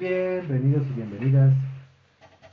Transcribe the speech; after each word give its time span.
Bienvenidos 0.00 0.86
y 0.86 0.92
bienvenidas, 0.94 1.52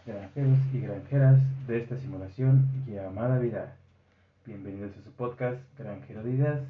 granjeros 0.06 0.60
y 0.74 0.82
granjeras 0.82 1.40
de 1.66 1.78
esta 1.78 1.96
simulación 1.96 2.68
llamada 2.86 3.40
vida. 3.40 3.74
Bienvenidos 4.46 4.92
a 4.98 5.02
su 5.02 5.14
podcast 5.14 5.58
Granjero 5.78 6.24
de 6.24 6.32
Ideas, 6.32 6.62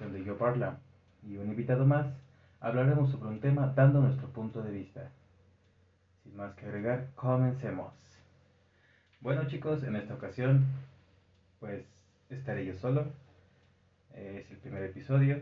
donde 0.00 0.24
yo, 0.24 0.36
Parla, 0.36 0.78
y 1.22 1.36
un 1.36 1.46
invitado 1.46 1.86
más, 1.86 2.08
hablaremos 2.58 3.12
sobre 3.12 3.28
un 3.28 3.38
tema 3.38 3.72
dando 3.76 4.00
nuestro 4.00 4.26
punto 4.30 4.62
de 4.62 4.72
vista. 4.72 5.12
Sin 6.24 6.36
más 6.36 6.56
que 6.56 6.66
agregar, 6.66 7.06
comencemos. 7.14 7.92
Bueno 9.20 9.46
chicos, 9.46 9.84
en 9.84 9.94
esta 9.94 10.14
ocasión, 10.14 10.66
pues 11.60 11.84
estaré 12.30 12.66
yo 12.66 12.74
solo. 12.74 13.06
Es 14.12 14.50
el 14.50 14.56
primer 14.56 14.82
episodio. 14.82 15.40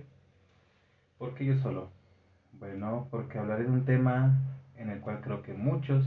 ¿Por 1.17 1.35
qué 1.35 1.47
yo 1.47 1.57
solo? 1.57 1.89
Bueno, 2.53 3.09
porque 3.11 3.39
hablaré 3.39 3.65
de 3.65 3.71
un 3.71 3.87
tema 3.87 4.37
en 4.79 4.91
el 4.91 5.01
cual 5.01 5.21
creo 5.21 5.43
que 5.43 5.53
muchos, 5.53 6.05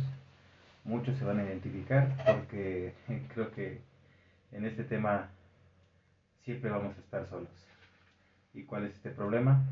muchos 0.83 1.17
se 1.17 1.25
van 1.25 1.39
a 1.39 1.43
identificar, 1.43 2.15
porque 2.25 2.93
creo 3.33 3.51
que 3.51 3.81
en 4.51 4.65
este 4.65 4.83
tema 4.83 5.29
siempre 6.43 6.71
vamos 6.71 6.97
a 6.97 7.01
estar 7.01 7.27
solos. 7.27 7.49
¿Y 8.53 8.63
cuál 8.63 8.85
es 8.85 8.95
este 8.95 9.11
problema? 9.11 9.63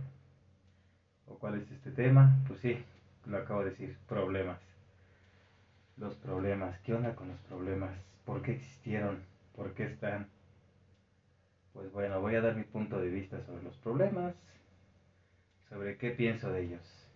¿O 1.27 1.37
cuál 1.37 1.61
es 1.61 1.71
este 1.71 1.91
tema? 1.91 2.37
Pues 2.47 2.59
sí, 2.59 2.83
lo 3.25 3.37
acabo 3.37 3.63
de 3.63 3.71
decir, 3.71 3.97
problemas. 4.07 4.59
Los 5.97 6.15
problemas, 6.15 6.79
¿qué 6.79 6.93
onda 6.93 7.15
con 7.15 7.27
los 7.27 7.39
problemas? 7.41 7.91
¿Por 8.25 8.41
qué 8.41 8.53
existieron? 8.53 9.19
¿Por 9.55 9.73
qué 9.73 9.83
están? 9.83 10.29
Pues 11.73 11.91
bueno, 11.91 12.21
voy 12.21 12.35
a 12.35 12.41
dar 12.41 12.55
mi 12.55 12.63
punto 12.63 12.99
de 12.99 13.09
vista 13.09 13.41
sobre 13.45 13.63
los 13.63 13.75
problemas, 13.77 14.33
sobre 15.69 15.97
qué 15.97 16.11
pienso 16.11 16.51
de 16.51 16.63
ellos. 16.63 17.08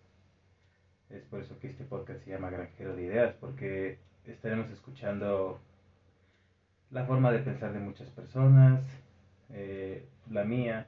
Es 1.14 1.24
por 1.26 1.42
eso 1.42 1.60
que 1.60 1.68
este 1.68 1.84
podcast 1.84 2.24
se 2.24 2.32
llama 2.32 2.50
Granjero 2.50 2.96
de 2.96 3.04
Ideas, 3.04 3.36
porque 3.40 4.00
estaremos 4.26 4.68
escuchando 4.72 5.62
la 6.90 7.06
forma 7.06 7.32
de 7.32 7.40
pensar 7.40 7.72
de 7.72 7.80
muchas 7.80 8.10
personas, 8.10 8.84
eh, 9.52 10.08
la 10.32 10.44
mía, 10.44 10.88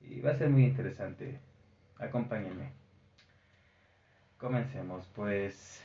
y 0.00 0.20
va 0.22 0.30
a 0.30 0.38
ser 0.38 0.48
muy 0.48 0.64
interesante. 0.64 1.38
Acompáñenme. 1.98 2.70
Comencemos, 4.38 5.06
pues, 5.14 5.82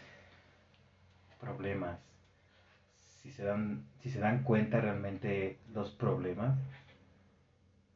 problemas. 1.42 2.00
Si 3.22 3.32
se 3.32 3.44
dan, 3.44 3.84
si 4.00 4.12
se 4.12 4.20
dan 4.20 4.44
cuenta 4.44 4.80
realmente 4.80 5.60
los 5.74 5.92
problemas, 5.92 6.58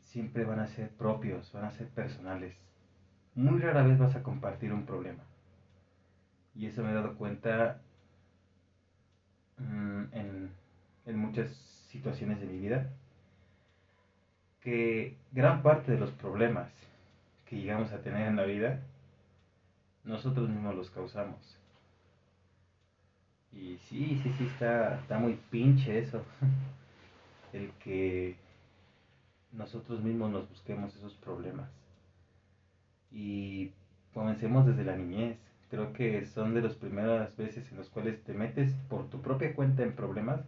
siempre 0.02 0.44
van 0.44 0.60
a 0.60 0.68
ser 0.68 0.90
propios, 0.90 1.50
van 1.54 1.64
a 1.64 1.72
ser 1.72 1.88
personales 1.88 2.58
muy 3.36 3.60
rara 3.60 3.84
vez 3.84 3.98
vas 3.98 4.16
a 4.16 4.24
compartir 4.24 4.74
un 4.74 4.86
problema. 4.86 5.24
Y 6.60 6.66
eso 6.66 6.84
me 6.84 6.92
he 6.92 6.94
dado 6.94 7.16
cuenta 7.16 7.80
mm, 9.58 10.04
en, 10.12 10.52
en 11.06 11.18
muchas 11.18 11.50
situaciones 11.88 12.42
de 12.42 12.48
mi 12.48 12.60
vida, 12.60 12.92
que 14.60 15.16
gran 15.32 15.64
parte 15.64 15.94
de 15.94 16.00
los 16.00 16.12
problemas 16.12 16.70
que 17.46 17.56
llegamos 17.56 17.94
a 17.94 18.02
tener 18.02 18.28
en 18.28 18.36
la 18.36 18.44
vida, 18.44 18.82
nosotros 20.04 20.50
mismos 20.50 20.76
los 20.76 20.90
causamos. 20.90 21.40
Y 23.54 23.78
sí, 23.86 24.20
sí, 24.22 24.34
sí, 24.38 24.46
está, 24.48 25.00
está 25.00 25.18
muy 25.18 25.40
pinche 25.50 26.00
eso. 26.00 26.26
El 27.54 27.72
que 27.84 28.36
nosotros 29.54 30.04
mismos 30.04 30.30
nos 30.30 30.50
busquemos 30.50 30.94
esos 30.94 31.14
problemas 31.16 31.70
y 33.12 33.72
comencemos 34.14 34.66
desde 34.66 34.84
la 34.84 34.98
niñez. 34.98 35.38
Creo 35.70 35.94
que 35.94 36.26
son 36.26 36.54
de 36.54 36.62
las 36.62 36.76
primeras 36.76 37.36
veces 37.38 37.72
en 37.72 37.78
las 37.78 37.90
cuales 37.90 38.24
te 38.24 38.34
metes 38.34 38.74
por 38.90 39.10
tu 39.10 39.22
propia 39.22 39.54
cuenta 39.54 39.84
en 39.84 39.94
problemas, 39.94 40.42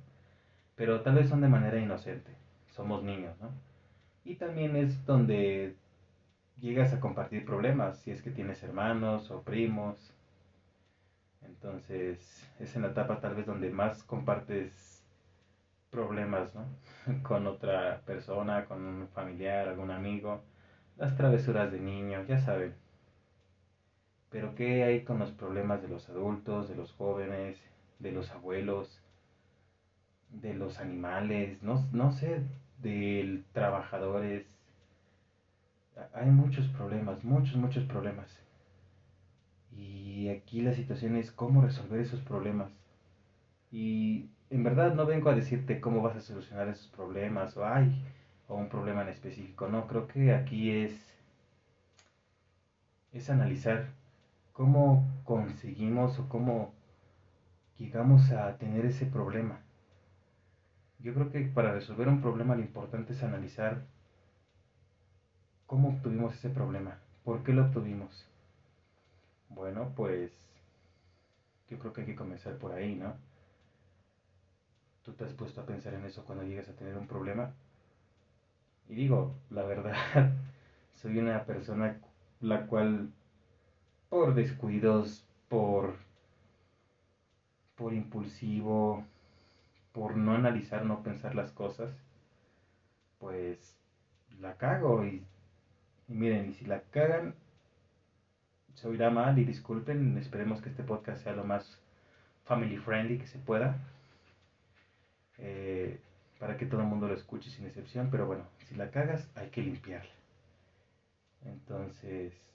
pero 0.75 1.01
tal 1.01 1.15
vez 1.15 1.29
son 1.29 1.41
de 1.41 1.47
manera 1.47 1.79
inocente. 1.79 2.31
Somos 2.75 3.03
niños, 3.03 3.35
¿no? 3.39 3.49
Y 4.23 4.35
también 4.35 4.75
es 4.75 5.05
donde 5.05 5.75
llegas 6.59 6.93
a 6.93 6.99
compartir 6.99 7.45
problemas, 7.45 7.99
si 7.99 8.11
es 8.11 8.21
que 8.21 8.31
tienes 8.31 8.63
hermanos 8.63 9.29
o 9.31 9.41
primos. 9.41 10.13
Entonces, 11.43 12.49
es 12.59 12.75
en 12.75 12.83
la 12.83 12.89
etapa 12.89 13.19
tal 13.19 13.35
vez 13.35 13.45
donde 13.45 13.69
más 13.69 14.03
compartes 14.03 15.03
problemas, 15.91 16.53
¿no? 16.55 16.65
con 17.23 17.47
otra 17.47 18.01
persona, 18.05 18.65
con 18.65 18.83
un 18.83 19.07
familiar, 19.09 19.67
algún 19.67 19.91
amigo 19.91 20.41
las 21.01 21.17
travesuras 21.17 21.71
de 21.71 21.79
niños, 21.79 22.27
ya 22.27 22.39
saben. 22.39 22.75
Pero 24.31 24.55
¿qué 24.55 24.83
hay 24.83 25.03
con 25.03 25.19
los 25.19 25.31
problemas 25.31 25.81
de 25.81 25.89
los 25.89 26.09
adultos, 26.09 26.69
de 26.69 26.75
los 26.75 26.93
jóvenes, 26.93 27.59
de 27.99 28.13
los 28.13 28.31
abuelos, 28.31 29.01
de 30.29 30.53
los 30.53 30.79
animales, 30.79 31.61
no, 31.61 31.85
no 31.91 32.13
sé, 32.13 32.41
de 32.81 33.43
trabajadores? 33.51 34.45
Hay 36.13 36.29
muchos 36.29 36.67
problemas, 36.69 37.25
muchos, 37.25 37.57
muchos 37.57 37.83
problemas. 37.83 38.39
Y 39.75 40.29
aquí 40.29 40.61
la 40.61 40.73
situación 40.73 41.17
es 41.17 41.31
cómo 41.31 41.61
resolver 41.61 41.99
esos 41.99 42.21
problemas. 42.21 42.71
Y 43.69 44.29
en 44.49 44.63
verdad 44.63 44.95
no 44.95 45.05
vengo 45.05 45.29
a 45.29 45.35
decirte 45.35 45.81
cómo 45.81 46.01
vas 46.01 46.15
a 46.15 46.21
solucionar 46.21 46.69
esos 46.69 46.87
problemas 46.87 47.57
o 47.57 47.65
ay, 47.65 48.01
o 48.47 48.55
un 48.55 48.69
problema 48.69 49.01
en 49.01 49.09
específico. 49.09 49.67
No, 49.67 49.87
creo 49.87 50.07
que 50.07 50.33
aquí 50.33 50.71
es, 50.71 50.93
es 53.11 53.29
analizar 53.29 53.89
cómo 54.53 55.07
conseguimos 55.23 56.17
o 56.19 56.29
cómo 56.29 56.73
llegamos 57.77 58.31
a 58.31 58.57
tener 58.57 58.85
ese 58.85 59.05
problema. 59.05 59.61
Yo 60.99 61.13
creo 61.13 61.31
que 61.31 61.41
para 61.41 61.73
resolver 61.73 62.07
un 62.07 62.21
problema 62.21 62.55
lo 62.55 62.61
importante 62.61 63.13
es 63.13 63.23
analizar 63.23 63.85
cómo 65.65 65.89
obtuvimos 65.89 66.35
ese 66.35 66.49
problema, 66.49 66.99
por 67.23 67.43
qué 67.43 67.53
lo 67.53 67.65
obtuvimos. 67.65 68.27
Bueno, 69.49 69.93
pues 69.95 70.31
yo 71.69 71.79
creo 71.79 71.93
que 71.93 72.01
hay 72.01 72.07
que 72.07 72.15
comenzar 72.15 72.57
por 72.57 72.73
ahí, 72.73 72.95
¿no? 72.95 73.15
¿Tú 75.03 75.13
te 75.13 75.25
has 75.25 75.33
puesto 75.33 75.61
a 75.61 75.65
pensar 75.65 75.93
en 75.93 76.05
eso 76.05 76.23
cuando 76.23 76.43
llegas 76.43 76.69
a 76.69 76.75
tener 76.75 76.97
un 76.97 77.07
problema? 77.07 77.53
Y 78.87 78.95
digo, 78.95 79.35
la 79.49 79.63
verdad, 79.63 79.95
soy 81.01 81.17
una 81.17 81.45
persona 81.45 81.99
la 82.41 82.67
cual 82.67 83.11
por 84.11 84.35
descuidos, 84.35 85.25
por, 85.47 85.95
por 87.77 87.93
impulsivo, 87.93 89.05
por 89.93 90.17
no 90.17 90.33
analizar, 90.35 90.85
no 90.85 91.01
pensar 91.01 91.33
las 91.33 91.53
cosas, 91.53 91.95
pues 93.19 93.77
la 94.41 94.57
cago 94.57 95.05
y, 95.05 95.23
y 96.09 96.13
miren, 96.13 96.49
y 96.49 96.53
si 96.53 96.65
la 96.65 96.81
cagan, 96.91 97.35
se 98.73 98.89
oirá 98.89 99.09
mal 99.11 99.39
y 99.39 99.45
disculpen, 99.45 100.17
esperemos 100.17 100.61
que 100.61 100.67
este 100.67 100.83
podcast 100.83 101.23
sea 101.23 101.31
lo 101.31 101.45
más 101.45 101.79
family 102.43 102.75
friendly 102.75 103.17
que 103.17 103.27
se 103.27 103.39
pueda. 103.39 103.77
Eh, 105.37 106.01
para 106.37 106.57
que 106.57 106.65
todo 106.65 106.81
el 106.81 106.87
mundo 106.87 107.07
lo 107.07 107.13
escuche 107.13 107.49
sin 107.49 107.65
excepción, 107.65 108.09
pero 108.11 108.25
bueno, 108.25 108.43
si 108.67 108.75
la 108.75 108.91
cagas 108.91 109.29
hay 109.35 109.51
que 109.51 109.61
limpiarla. 109.61 110.11
Entonces, 111.45 112.50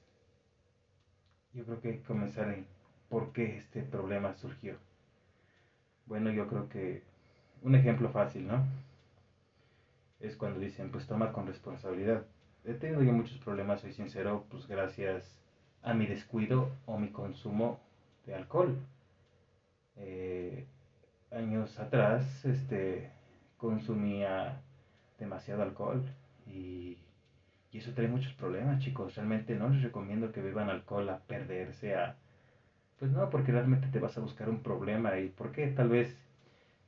yo 1.57 1.65
creo 1.65 1.81
que 1.81 1.89
hay 1.89 1.99
que 1.99 2.05
comenzar 2.05 2.51
en 2.51 2.67
por 3.09 3.33
qué 3.33 3.57
este 3.57 3.83
problema 3.83 4.35
surgió. 4.35 4.77
Bueno, 6.05 6.31
yo 6.31 6.47
creo 6.47 6.69
que 6.69 7.03
un 7.63 7.75
ejemplo 7.75 8.11
fácil, 8.11 8.47
¿no? 8.47 8.63
Es 10.21 10.37
cuando 10.37 10.61
dicen, 10.61 10.91
pues 10.91 11.07
toma 11.07 11.33
con 11.33 11.47
responsabilidad. 11.47 12.27
He 12.65 12.75
tenido 12.75 13.03
yo 13.03 13.13
muchos 13.13 13.39
problemas, 13.39 13.81
soy 13.81 13.93
sincero, 13.93 14.45
pues 14.51 14.67
gracias 14.67 15.41
a 15.83 15.95
mi 15.95 16.07
descuido 16.07 16.71
o 16.85 16.99
mi 16.99 17.11
consumo 17.11 17.81
de 18.27 18.35
alcohol. 18.35 18.77
Eh, 19.97 20.67
años 21.31 21.79
atrás, 21.79 22.45
este, 22.45 23.11
consumía 23.57 24.61
demasiado 25.19 25.63
alcohol 25.63 26.05
y, 26.47 26.99
eso 27.79 27.93
trae 27.93 28.09
muchos 28.09 28.33
problemas, 28.35 28.81
chicos. 28.81 29.15
Realmente 29.17 29.55
no 29.55 29.69
les 29.69 29.83
recomiendo 29.83 30.33
que 30.33 30.43
beban 30.43 30.71
alcohol 30.71 31.09
a 31.09 31.19
perderse, 31.19 31.95
a... 31.95 32.17
Pues 32.99 33.11
no, 33.11 33.29
porque 33.31 33.53
realmente 33.53 33.89
te 33.89 33.99
vas 33.99 34.17
a 34.17 34.21
buscar 34.21 34.49
un 34.49 34.63
problema 34.63 35.19
y 35.19 35.29
¿por 35.29 35.53
qué? 35.53 35.67
Tal 35.69 35.89
vez, 35.91 36.17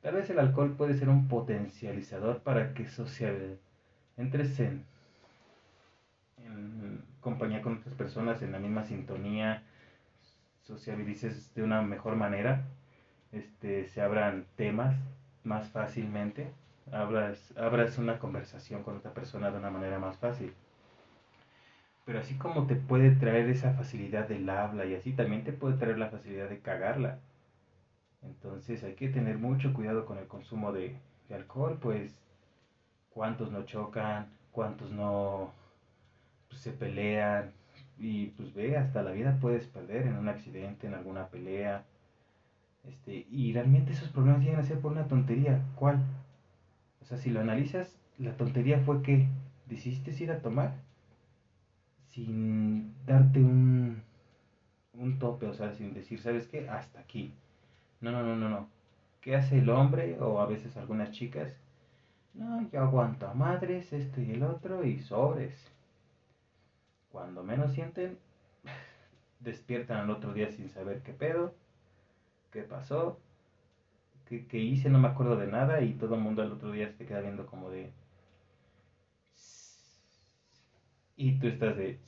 tal 0.01 0.15
vez 0.15 0.31
el 0.31 0.39
alcohol 0.39 0.75
puede 0.77 0.95
ser 0.95 1.09
un 1.09 1.29
potencializador 1.29 2.41
para 2.41 2.73
que 2.73 2.89
social 2.89 3.59
entres 4.17 4.59
en, 4.61 4.85
compañía 7.21 7.63
con 7.63 7.79
otras 7.79 7.95
personas 7.95 8.43
en 8.43 8.53
la 8.53 8.59
misma 8.59 8.85
sintonía, 8.85 9.63
socialices 10.63 11.55
de 11.55 11.63
una 11.63 11.83
mejor 11.83 12.17
manera, 12.17 12.65
este, 13.33 13.87
se 13.87 14.01
abran 14.01 14.47
temas 14.57 14.97
más 15.45 15.69
fácilmente, 15.69 16.51
abras, 16.93 17.53
abras 17.57 17.99
una 17.99 18.19
conversación 18.19 18.83
con 18.83 18.97
otra 18.97 19.13
persona 19.13 19.51
de 19.51 19.59
una 19.59 19.71
manera 19.71 19.99
más 19.99 20.17
fácil. 20.17 20.53
Pero 22.09 22.21
así 22.21 22.37
como 22.37 22.67
te 22.67 22.75
puede 22.75 23.11
traer 23.11 23.51
esa 23.51 23.75
facilidad 23.75 24.27
del 24.27 24.49
habla 24.49 24.87
y 24.87 24.95
así, 24.95 25.13
también 25.13 25.45
te 25.45 25.53
puede 25.53 25.77
traer 25.77 25.99
la 25.99 26.09
facilidad 26.09 26.49
de 26.49 26.61
cagarla. 26.61 27.19
Entonces 28.23 28.83
hay 28.83 28.95
que 28.95 29.11
tener 29.11 29.37
mucho 29.37 29.75
cuidado 29.75 30.07
con 30.07 30.17
el 30.17 30.27
consumo 30.27 30.73
de, 30.73 30.97
alcohol, 31.29 31.77
pues 31.79 32.19
cuántos 33.11 33.53
no 33.53 33.67
chocan, 33.67 34.29
cuántos 34.53 34.91
no 34.91 35.53
pues, 36.49 36.63
se 36.63 36.73
pelean 36.73 37.53
y 37.99 38.29
pues 38.29 38.55
ve, 38.55 38.79
hasta 38.79 39.03
la 39.03 39.11
vida 39.11 39.37
puedes 39.39 39.67
perder 39.67 40.07
en 40.07 40.17
un 40.17 40.31
accidente, 40.31 40.87
en 40.87 40.95
alguna 40.95 41.27
pelea. 41.27 41.85
Este, 42.85 43.27
y 43.31 43.53
realmente 43.53 43.93
esos 43.93 44.09
problemas 44.09 44.43
llegan 44.43 44.61
a 44.61 44.65
ser 44.65 44.81
por 44.81 44.93
una 44.93 45.09
tontería. 45.09 45.61
¿Cuál? 45.75 46.01
O 47.03 47.05
sea, 47.05 47.19
si 47.19 47.29
lo 47.29 47.41
analizas, 47.41 47.99
la 48.17 48.35
tontería 48.39 48.79
fue 48.79 49.03
que 49.03 49.29
decidiste 49.67 50.25
ir 50.25 50.31
a 50.31 50.41
tomar 50.41 50.88
sin 52.11 52.95
darte 53.07 53.41
un, 53.41 54.03
un 54.95 55.19
tope, 55.19 55.47
o 55.47 55.55
sea, 55.55 55.73
sin 55.73 55.95
decir, 55.95 56.21
¿sabes 56.21 56.47
qué? 56.47 56.69
Hasta 56.69 57.01
aquí. 57.01 57.33
No, 58.01 58.13
no, 58.13 58.23
no, 58.23 58.37
no, 58.37 58.49
no. 58.49 58.69
¿Qué 59.21 59.37
hace 59.37 59.59
el 59.59 59.71
hombre 59.71 60.19
o 60.21 60.41
a 60.41 60.47
veces 60.47 60.77
algunas 60.77 61.11
chicas? 61.13 61.57
No, 62.35 62.69
yo 62.71 62.81
aguanto 62.83 63.27
a 63.29 63.35
madres, 63.35 63.93
esto 63.93 64.21
y 64.21 64.33
el 64.33 64.43
otro 64.43 64.85
y 64.85 64.99
sobres. 65.01 65.55
Cuando 67.11 67.43
menos 67.43 67.73
sienten, 67.73 68.19
despiertan 69.41 69.99
al 69.99 70.11
otro 70.11 70.33
día 70.33 70.51
sin 70.53 70.69
saber 70.71 71.03
qué 71.03 71.13
pedo, 71.13 71.55
qué 72.53 72.63
pasó, 72.63 73.19
qué, 74.27 74.47
qué 74.47 74.59
hice, 74.59 74.91
no 74.91 74.99
me 74.99 75.09
acuerdo 75.09 75.37
de 75.37 75.47
nada 75.49 75.81
y 75.83 75.95
todo 75.95 76.15
el 76.15 76.21
mundo 76.21 76.43
al 76.43 76.53
otro 76.53 76.71
día 76.73 76.93
se 76.93 77.07
queda 77.07 77.21
viendo 77.21 77.47
como 77.47 77.71
de... 77.71 77.93
Y 81.19 81.33
tú 81.41 81.49
estás 81.49 81.77
de... 81.77 81.99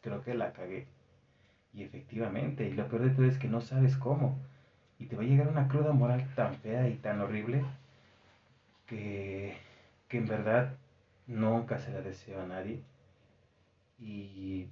Creo 0.00 0.24
que 0.24 0.34
la 0.34 0.52
cagué. 0.52 0.86
Y 1.74 1.82
efectivamente, 1.82 2.66
y 2.66 2.72
lo 2.72 2.88
peor 2.88 3.02
de 3.02 3.10
todo 3.10 3.26
es 3.26 3.38
que 3.38 3.46
no 3.46 3.60
sabes 3.60 3.96
cómo. 3.96 4.38
Y 4.98 5.06
te 5.06 5.16
va 5.16 5.22
a 5.22 5.26
llegar 5.26 5.48
una 5.48 5.68
cruda 5.68 5.92
moral 5.92 6.26
tan 6.34 6.56
fea 6.56 6.88
y 6.88 6.96
tan 6.96 7.20
horrible 7.20 7.62
que, 8.86 9.56
que 10.08 10.18
en 10.18 10.26
verdad 10.26 10.76
nunca 11.26 11.78
se 11.78 11.92
la 11.92 12.00
deseo 12.00 12.40
a 12.42 12.46
nadie. 12.46 12.82
Y, 13.98 14.66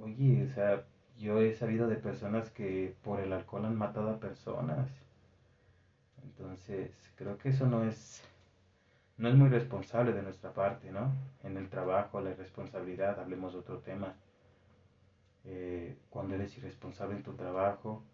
oye, 0.00 0.44
o 0.44 0.54
sea, 0.54 0.84
yo 1.18 1.40
he 1.40 1.54
sabido 1.54 1.88
de 1.88 1.96
personas 1.96 2.50
que 2.50 2.94
por 3.02 3.20
el 3.20 3.32
alcohol 3.32 3.64
han 3.64 3.76
matado 3.76 4.10
a 4.10 4.20
personas. 4.20 4.88
Entonces, 6.22 6.92
creo 7.16 7.38
que 7.38 7.48
eso 7.48 7.66
no 7.66 7.82
es, 7.82 8.22
no 9.18 9.28
es 9.28 9.34
muy 9.34 9.48
responsable 9.48 10.12
de 10.12 10.22
nuestra 10.22 10.52
parte, 10.52 10.92
¿no? 10.92 11.12
En 11.42 11.56
el 11.56 11.68
trabajo, 11.68 12.20
la 12.20 12.30
irresponsabilidad, 12.30 13.18
hablemos 13.18 13.52
de 13.52 13.58
otro 13.58 13.78
tema. 13.78 14.14
Eh, 15.44 15.96
cuando 16.08 16.36
eres 16.36 16.56
irresponsable 16.56 17.16
en 17.16 17.24
tu 17.24 17.34
trabajo, 17.34 18.04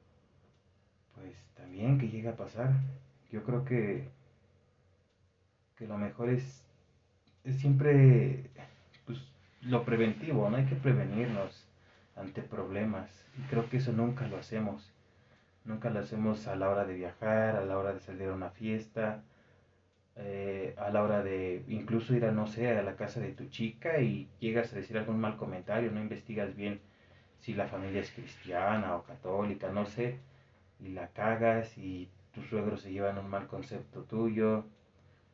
pues 1.15 1.37
también 1.55 1.99
que 1.99 2.09
llega 2.09 2.31
a 2.31 2.37
pasar. 2.37 2.73
Yo 3.31 3.45
creo 3.45 3.65
que, 3.65 4.09
que 5.77 5.87
lo 5.87 5.99
mejor 5.99 6.31
es, 6.31 6.65
es 7.45 7.61
siempre 7.61 8.51
pues, 9.05 9.19
lo 9.61 9.85
preventivo, 9.85 10.49
no 10.49 10.57
hay 10.57 10.65
que 10.65 10.77
prevenirnos 10.77 11.69
ante 12.17 12.41
problemas. 12.41 13.27
Y 13.39 13.43
creo 13.49 13.69
que 13.69 13.77
eso 13.77 13.93
nunca 13.93 14.27
lo 14.27 14.39
hacemos. 14.39 14.91
Nunca 15.65 15.91
lo 15.91 16.01
hacemos 16.01 16.47
a 16.47 16.57
la 16.57 16.71
hora 16.71 16.87
de 16.87 16.95
viajar, 16.95 17.57
a 17.57 17.65
la 17.65 17.77
hora 17.77 17.93
de 17.93 18.01
salir 18.01 18.29
a 18.29 18.35
una 18.35 18.51
fiesta, 18.51 19.23
eh, 20.17 20.75
a 20.79 20.91
la 20.91 21.03
hora 21.03 21.23
de 21.23 21.65
incluso 21.69 22.15
ir 22.15 22.25
a, 22.25 22.33
no 22.33 22.47
sé, 22.47 22.69
a 22.71 22.83
la 22.83 22.97
casa 22.97 23.21
de 23.21 23.33
tu 23.33 23.47
chica 23.49 24.01
y 24.01 24.29
llegas 24.41 24.73
a 24.73 24.77
decir 24.77 24.97
algún 24.99 25.21
mal 25.21 25.37
comentario, 25.37 25.91
no 25.91 26.01
investigas 26.01 26.55
bien 26.57 26.81
si 27.41 27.55
la 27.55 27.69
familia 27.69 28.01
es 28.01 28.11
cristiana 28.13 28.97
o 28.97 29.05
católica, 29.05 29.71
no 29.71 29.87
sé 29.87 30.19
y 30.81 30.89
la 30.89 31.09
cagas 31.09 31.77
y 31.79 32.09
tus 32.33 32.47
suegros 32.47 32.83
se 32.83 32.93
llevan 32.93 33.19
un 33.19 33.29
mal 33.29 33.47
concepto 33.47 34.03
tuyo. 34.03 34.65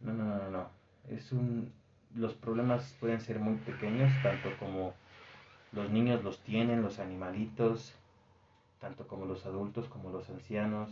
No, 0.01 0.13
no, 0.13 0.25
no, 0.25 0.51
no. 0.51 0.71
Es 1.09 1.33
un, 1.33 1.73
los 2.15 2.35
problemas 2.35 2.97
pueden 3.01 3.21
ser 3.21 3.39
muy 3.39 3.57
pequeños, 3.57 4.13
tanto 4.23 4.51
como 4.59 4.95
los 5.73 5.91
niños 5.91 6.23
los 6.25 6.41
tienen, 6.41 6.83
los 6.83 6.99
animalitos, 6.99 7.95
tanto 8.81 9.07
como 9.07 9.27
los 9.27 9.47
adultos, 9.47 9.89
como 9.89 10.11
los 10.11 10.29
ancianos. 10.31 10.91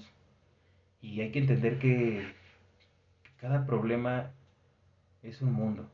Y 1.01 1.21
hay 1.21 1.31
que 1.31 1.41
entender 1.41 1.79
que 1.79 2.27
cada 3.41 3.67
problema 3.67 4.31
es 5.23 5.43
un 5.43 5.53
mundo. 5.53 5.89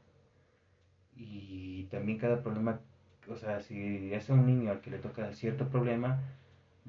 Y 1.17 1.85
también 1.85 2.19
cada 2.19 2.43
problema, 2.43 2.81
o 3.29 3.37
sea, 3.37 3.61
si 3.61 4.12
es 4.12 4.29
un 4.29 4.46
niño 4.46 4.70
al 4.70 4.81
que 4.81 4.91
le 4.91 4.99
toca 4.99 5.32
cierto 5.32 5.69
problema, 5.69 6.20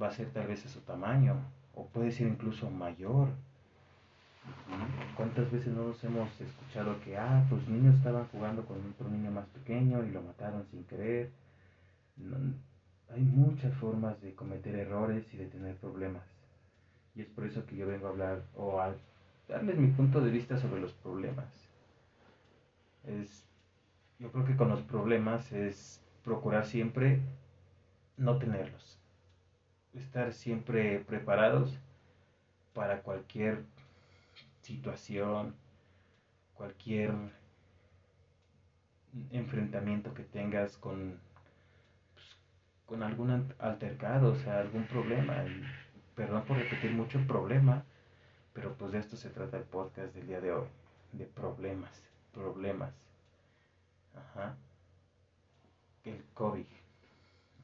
va 0.02 0.08
a 0.08 0.12
ser 0.12 0.32
tal 0.32 0.48
vez 0.48 0.66
a 0.66 0.70
su 0.70 0.82
tamaño 0.82 1.38
o 1.74 1.88
puede 1.88 2.12
ser 2.12 2.28
incluso 2.28 2.70
mayor. 2.70 3.30
¿Cuántas 5.16 5.52
veces 5.52 5.74
no 5.74 5.88
nos 5.88 6.04
hemos 6.04 6.30
escuchado 6.40 7.00
que, 7.02 7.18
ah, 7.18 7.46
pues 7.50 7.68
niños 7.68 7.96
estaban 7.96 8.28
jugando 8.28 8.66
con 8.66 8.78
otro 8.92 9.10
niño 9.10 9.32
más 9.32 9.48
pequeño 9.48 10.04
y 10.04 10.12
lo 10.12 10.22
mataron 10.22 10.66
sin 10.72 10.84
querer? 10.86 11.32
hay 13.14 13.22
muchas 13.22 13.74
formas 13.76 14.20
de 14.22 14.34
cometer 14.34 14.76
errores 14.76 15.26
y 15.34 15.38
de 15.38 15.48
tener 15.48 15.76
problemas. 15.76 16.24
Y 17.16 17.22
es 17.22 17.28
por 17.28 17.46
eso 17.46 17.66
que 17.66 17.76
yo 17.76 17.88
vengo 17.88 18.08
a 18.08 18.10
hablar 18.12 18.44
o 18.56 18.80
a 18.80 18.96
darles 19.48 19.78
mi 19.78 19.88
punto 19.88 20.22
de 20.22 20.32
vista 20.32 20.58
sobre 20.58 20.82
los 20.82 20.94
problemas. 20.94 21.70
Es, 23.04 23.46
yo 24.20 24.32
creo 24.32 24.46
que 24.46 24.56
con 24.56 24.70
los 24.70 24.82
problemas 24.82 25.52
es 25.52 26.02
procurar 26.24 26.66
siempre 26.66 27.22
no 28.18 28.38
tenerlos 28.38 29.00
estar 29.98 30.34
siempre 30.34 31.00
preparados 31.00 31.78
para 32.74 33.02
cualquier 33.02 33.64
situación, 34.62 35.56
cualquier 36.54 37.14
enfrentamiento 39.32 40.14
que 40.14 40.24
tengas 40.24 40.78
con, 40.78 41.20
pues, 42.14 42.38
con 42.86 43.04
algún 43.04 43.54
altercado, 43.60 44.34
o 44.34 44.36
sea, 44.36 44.60
algún 44.60 44.86
problema. 44.86 45.46
perdón 46.16 46.44
por 46.46 46.58
repetir 46.58 46.92
mucho 46.92 47.26
problema, 47.28 47.86
pero 48.56 48.74
pues 48.74 48.92
de 48.94 48.98
esto 48.98 49.16
se 49.16 49.30
trata 49.30 49.58
el 49.58 49.66
podcast 49.66 50.16
del 50.16 50.26
día 50.26 50.42
de 50.42 50.52
hoy, 50.52 50.68
de 51.12 51.26
problemas, 51.26 51.92
problemas. 52.34 52.96
Ajá. 54.16 54.56
El 56.04 56.24
COVID 56.34 56.66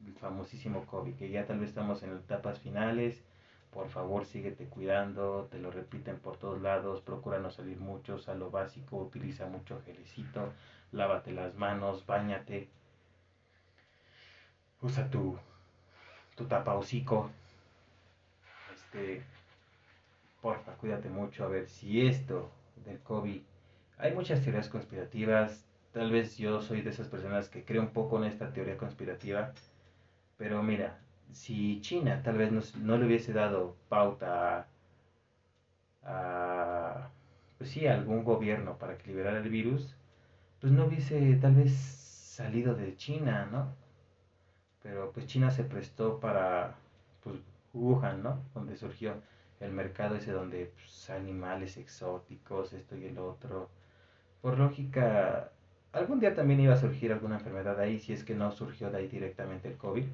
el 0.05 0.13
famosísimo 0.15 0.85
COVID, 0.85 1.15
que 1.15 1.29
ya 1.29 1.45
tal 1.45 1.59
vez 1.59 1.69
estamos 1.69 2.01
en 2.03 2.15
etapas 2.15 2.59
finales. 2.59 3.21
Por 3.71 3.89
favor, 3.89 4.25
síguete 4.25 4.65
cuidando, 4.65 5.47
te 5.49 5.57
lo 5.57 5.71
repiten 5.71 6.19
por 6.19 6.37
todos 6.37 6.61
lados, 6.61 7.01
procura 7.01 7.39
no 7.39 7.51
salir 7.51 7.77
mucho, 7.79 8.19
a 8.27 8.33
lo 8.33 8.51
básico, 8.51 8.97
utiliza 8.97 9.45
mucho 9.45 9.81
gelecito, 9.85 10.51
lávate 10.91 11.31
las 11.31 11.55
manos, 11.55 12.05
bañate, 12.05 12.67
usa 14.81 15.09
tu, 15.09 15.37
tu 16.35 16.47
tapa 16.47 16.75
hocico, 16.75 17.29
este, 18.73 19.23
porfa, 20.41 20.73
cuídate 20.73 21.09
mucho, 21.09 21.45
a 21.45 21.47
ver 21.47 21.67
si 21.67 22.05
esto 22.05 22.49
del 22.85 22.99
COVID, 22.99 23.41
hay 23.97 24.13
muchas 24.15 24.41
teorías 24.41 24.69
conspirativas, 24.69 25.65
tal 25.91 26.11
vez 26.11 26.37
yo 26.37 26.61
soy 26.61 26.81
de 26.81 26.89
esas 26.89 27.07
personas 27.07 27.49
que 27.49 27.63
creo 27.63 27.81
un 27.81 27.93
poco 27.93 28.17
en 28.17 28.25
esta 28.25 28.51
teoría 28.51 28.77
conspirativa, 28.77 29.53
pero 30.37 30.63
mira, 30.63 30.99
si 31.31 31.81
China 31.81 32.21
tal 32.23 32.37
vez 32.37 32.51
no, 32.75 32.97
le 32.97 33.05
hubiese 33.05 33.33
dado 33.33 33.75
pauta 33.89 34.67
a, 36.03 37.09
pues 37.57 37.69
sí, 37.69 37.87
algún 37.87 38.23
gobierno 38.23 38.77
para 38.77 38.97
que 38.97 39.07
liberara 39.07 39.37
el 39.39 39.49
virus, 39.49 39.95
pues 40.59 40.73
no 40.73 40.85
hubiese 40.85 41.35
tal 41.35 41.55
vez 41.55 41.71
salido 41.73 42.75
de 42.75 42.95
China, 42.95 43.47
¿no? 43.51 43.75
Pero 44.81 45.11
pues 45.11 45.27
China 45.27 45.51
se 45.51 45.63
prestó 45.63 46.19
para, 46.19 46.75
pues, 47.23 47.35
Wuhan, 47.73 48.23
¿no? 48.23 48.43
Donde 48.53 48.75
surgió 48.75 49.21
el 49.61 49.71
mercado 49.71 50.15
ese 50.15 50.31
donde 50.31 50.71
pues, 50.75 51.09
animales 51.09 51.77
exóticos, 51.77 52.73
esto 52.73 52.97
y 52.97 53.05
el 53.05 53.17
otro. 53.17 53.69
Por 54.41 54.57
lógica, 54.57 55.51
algún 55.93 56.19
día 56.19 56.33
también 56.33 56.59
iba 56.59 56.73
a 56.73 56.77
surgir 56.77 57.11
alguna 57.11 57.37
enfermedad 57.37 57.79
ahí, 57.79 57.99
si 57.99 58.13
es 58.13 58.23
que 58.23 58.35
no 58.35 58.51
surgió 58.51 58.89
de 58.91 58.97
ahí 58.97 59.07
directamente 59.07 59.67
el 59.67 59.77
COVID. 59.77 60.05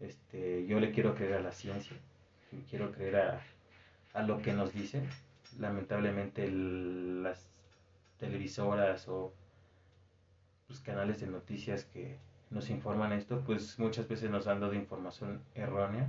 Este, 0.00 0.66
yo 0.66 0.80
le 0.80 0.92
quiero 0.92 1.14
creer 1.14 1.34
a 1.34 1.40
la 1.40 1.52
ciencia, 1.52 1.96
quiero 2.68 2.92
creer 2.92 3.16
a, 3.16 3.40
a 4.14 4.22
lo 4.22 4.38
que 4.38 4.52
nos 4.52 4.72
dicen. 4.72 5.08
Lamentablemente 5.58 6.48
las 6.50 7.50
televisoras 8.18 9.08
o 9.08 9.32
los 10.68 10.78
pues, 10.78 10.80
canales 10.80 11.20
de 11.20 11.26
noticias 11.26 11.84
que 11.84 12.18
nos 12.50 12.70
informan 12.70 13.12
esto, 13.12 13.42
pues 13.44 13.78
muchas 13.78 14.06
veces 14.06 14.30
nos 14.30 14.44
dan 14.44 14.60
de 14.60 14.76
información 14.76 15.42
errónea 15.54 16.08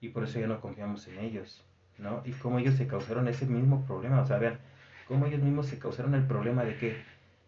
y 0.00 0.08
por 0.10 0.24
eso 0.24 0.38
ya 0.38 0.46
no 0.46 0.60
confiamos 0.60 1.06
en 1.08 1.18
ellos, 1.18 1.64
¿no? 1.98 2.22
Y 2.24 2.32
cómo 2.32 2.58
ellos 2.58 2.74
se 2.74 2.86
causaron 2.86 3.28
ese 3.28 3.46
mismo 3.46 3.84
problema, 3.86 4.20
o 4.20 4.26
sea, 4.26 4.38
vean, 4.38 4.58
cómo 5.06 5.26
ellos 5.26 5.42
mismos 5.42 5.66
se 5.66 5.78
causaron 5.78 6.14
el 6.14 6.26
problema 6.26 6.64
de 6.64 6.76
que, 6.76 6.96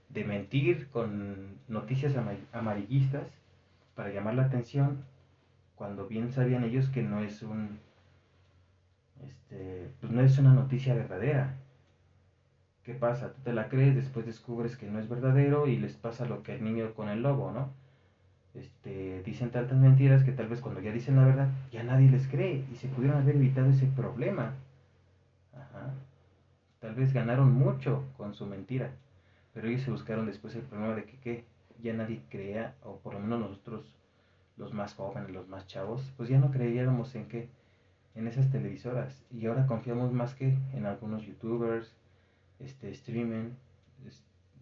de 0.08 0.24
mentir 0.24 0.88
con 0.88 1.58
noticias 1.68 2.14
amarillistas 2.52 3.24
para 3.94 4.10
llamar 4.10 4.34
la 4.34 4.44
atención 4.44 5.04
cuando 5.76 6.06
bien 6.06 6.32
sabían 6.32 6.64
ellos 6.64 6.88
que 6.88 7.02
no 7.02 7.20
es 7.20 7.42
un 7.42 7.78
este, 9.22 9.90
pues 10.00 10.12
no 10.12 10.22
es 10.22 10.38
una 10.38 10.54
noticia 10.54 10.94
verdadera. 10.94 11.56
¿Qué 12.82 12.94
pasa? 12.94 13.32
Tú 13.32 13.42
te 13.42 13.52
la 13.52 13.68
crees, 13.68 13.94
después 13.94 14.26
descubres 14.26 14.76
que 14.76 14.86
no 14.86 14.98
es 14.98 15.08
verdadero 15.08 15.66
y 15.66 15.76
les 15.76 15.94
pasa 15.94 16.24
lo 16.24 16.42
que 16.42 16.54
el 16.54 16.64
niño 16.64 16.94
con 16.94 17.08
el 17.08 17.22
lobo, 17.22 17.52
¿no? 17.52 17.70
Este, 18.54 19.22
dicen 19.22 19.50
tantas 19.50 19.78
mentiras 19.78 20.24
que 20.24 20.32
tal 20.32 20.48
vez 20.48 20.60
cuando 20.60 20.80
ya 20.80 20.90
dicen 20.90 21.14
la 21.14 21.24
verdad 21.24 21.48
ya 21.70 21.84
nadie 21.84 22.10
les 22.10 22.26
cree 22.26 22.64
y 22.72 22.74
se 22.74 22.88
pudieron 22.88 23.18
haber 23.18 23.36
evitado 23.36 23.70
ese 23.70 23.86
problema. 23.86 24.54
Ajá. 25.54 25.94
Tal 26.80 26.94
vez 26.94 27.12
ganaron 27.12 27.52
mucho 27.52 28.04
con 28.16 28.34
su 28.34 28.46
mentira, 28.46 28.90
pero 29.52 29.68
ellos 29.68 29.82
se 29.82 29.90
buscaron 29.90 30.26
después 30.26 30.54
el 30.56 30.62
problema 30.62 30.94
de 30.94 31.04
que 31.04 31.44
ya 31.82 31.92
nadie 31.92 32.22
crea, 32.28 32.74
o 32.82 32.96
por 32.98 33.14
lo 33.14 33.20
menos 33.20 33.40
nosotros, 33.40 33.94
los 34.56 34.72
más 34.72 34.94
jóvenes, 34.94 35.30
los 35.30 35.48
más 35.48 35.66
chavos, 35.66 36.12
pues 36.16 36.28
ya 36.28 36.38
no 36.38 36.50
creíamos 36.50 37.14
en 37.14 37.26
qué, 37.28 37.48
en 38.14 38.28
esas 38.28 38.50
televisoras. 38.50 39.24
Y 39.30 39.46
ahora 39.46 39.66
confiamos 39.66 40.12
más 40.12 40.34
que 40.34 40.56
en 40.72 40.86
algunos 40.86 41.24
youtubers, 41.24 41.94
este, 42.58 42.90
streaming, 42.90 43.50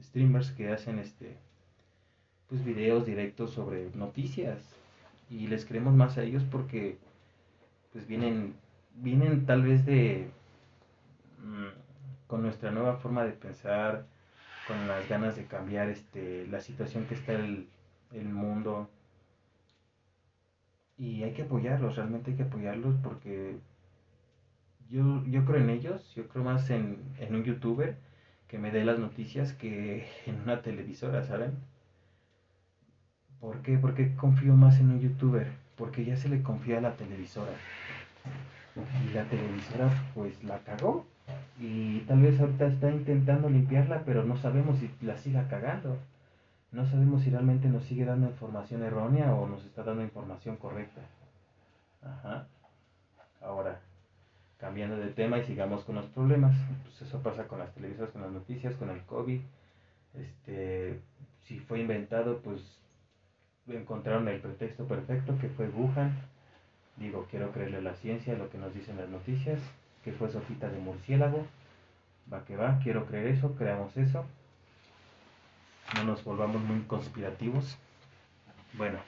streamers 0.03 0.53
que 0.53 0.73
hacen 0.73 0.99
este, 0.99 1.37
pues 2.49 2.65
videos 2.65 3.07
directos 3.07 3.53
sobre 3.53 3.91
noticias. 3.95 4.59
Y 5.31 5.47
les 5.49 5.67
creemos 5.67 5.95
más 5.95 6.19
a 6.19 6.23
ellos 6.25 6.45
porque 6.51 6.99
pues 7.93 8.07
vienen, 8.07 8.55
vienen 8.97 9.47
tal 9.47 9.63
vez 9.63 9.85
de 9.87 10.31
mm, 11.43 11.69
con 12.27 12.43
nuestra 12.43 12.71
nueva 12.71 12.97
forma 12.97 13.25
de 13.25 13.33
pensar, 13.33 14.07
con 14.67 14.87
las 14.89 15.09
ganas 15.09 15.37
de 15.37 15.47
cambiar 15.47 15.89
este, 15.89 16.47
la 16.49 16.61
situación 16.61 17.07
que 17.07 17.15
está 17.15 17.33
el, 17.33 17.69
el 18.13 18.29
mundo. 18.29 18.89
Y 20.99 21.23
hay 21.23 21.33
que 21.33 21.43
apoyarlos, 21.45 21.97
realmente 21.97 22.33
hay 22.33 22.37
que 22.37 22.43
apoyarlos 22.43 22.97
porque 23.03 23.59
yo, 24.91 25.25
yo 25.27 25.45
creo 25.45 25.61
en 25.61 25.71
ellos, 25.71 26.15
yo 26.15 26.29
creo 26.29 26.45
más 26.45 26.71
en, 26.71 26.99
en 27.19 27.35
un 27.35 27.45
youtuber 27.45 27.97
que 28.49 28.59
me 28.59 28.71
dé 28.73 28.85
las 28.85 28.99
noticias 28.99 29.53
que 29.53 30.09
en 30.27 30.41
una 30.43 30.63
televisora, 30.63 31.23
¿saben? 31.25 31.53
¿Por 33.41 33.63
qué? 33.63 33.79
Porque 33.79 34.15
confío 34.17 34.55
más 34.55 34.81
en 34.81 34.91
un 34.91 35.01
youtuber, 35.01 35.53
porque 35.77 36.05
ya 36.05 36.17
se 36.17 36.29
le 36.29 36.43
confía 36.43 36.79
a 36.79 36.81
la 36.81 36.97
televisora. 36.97 37.53
Y 39.05 39.13
la 39.13 39.25
televisora 39.25 39.91
pues 40.15 40.43
la 40.45 40.59
cagó 40.61 41.07
y 41.59 42.01
tal 42.01 42.21
vez 42.21 42.39
ahorita 42.41 42.67
está 42.67 42.91
intentando 42.91 43.51
limpiarla, 43.51 44.03
pero 44.05 44.23
no 44.25 44.37
sabemos 44.37 44.79
si 44.79 44.91
la 45.01 45.17
siga 45.17 45.49
cagando. 45.49 45.99
No 46.71 46.87
sabemos 46.87 47.23
si 47.23 47.31
realmente 47.31 47.69
nos 47.69 47.85
sigue 47.85 48.05
dando 48.05 48.29
información 48.29 48.83
errónea 48.83 49.35
o 49.35 49.49
nos 49.49 49.65
está 49.65 49.83
dando 49.83 50.03
información 50.03 50.57
correcta. 50.57 51.01
Ajá. 52.03 52.47
Ahora, 53.41 53.81
cambiando 54.59 54.97
de 54.97 55.09
tema 55.09 55.39
y 55.39 55.45
sigamos 55.45 55.85
con 55.85 55.97
los 55.97 56.07
problemas. 56.07 56.55
Pues 56.83 57.03
eso 57.03 57.23
pasa 57.23 57.49
con 57.49 57.59
las 57.59 57.73
televisoras, 57.75 58.11
con 58.11 58.23
las 58.23 58.33
noticias, 58.33 58.77
con 58.77 58.91
el 58.91 59.03
COVID. 59.05 59.41
Este, 60.15 61.01
si 61.41 61.59
fue 61.61 61.81
inventado, 61.81 62.41
pues 62.43 62.79
encontraron 63.77 64.29
el 64.29 64.41
pretexto 64.41 64.87
perfecto 64.87 65.39
que 65.39 65.49
fue 65.49 65.69
Wuhan. 65.69 66.13
Digo, 66.97 67.27
quiero 67.31 67.53
creerle 67.53 67.79
a 67.79 67.83
la 67.83 67.95
ciencia, 67.95 68.35
lo 68.35 68.51
que 68.51 68.59
nos 68.59 68.75
dicen 68.75 68.97
las 68.97 69.09
noticias 69.09 69.61
que 70.05 70.13
fue 70.13 70.31
sofita 70.31 70.69
de 70.69 70.79
murciélago. 70.79 71.47
Va 72.33 72.45
que 72.45 72.57
va, 72.57 72.79
quiero 72.83 73.07
creer 73.07 73.29
eso, 73.29 73.55
creamos 73.57 73.97
eso. 73.97 74.25
No 75.97 76.05
nos 76.05 76.25
volvamos 76.25 76.63
muy 76.63 76.81
conspirativos. 76.83 77.79
Bueno, 78.75 78.99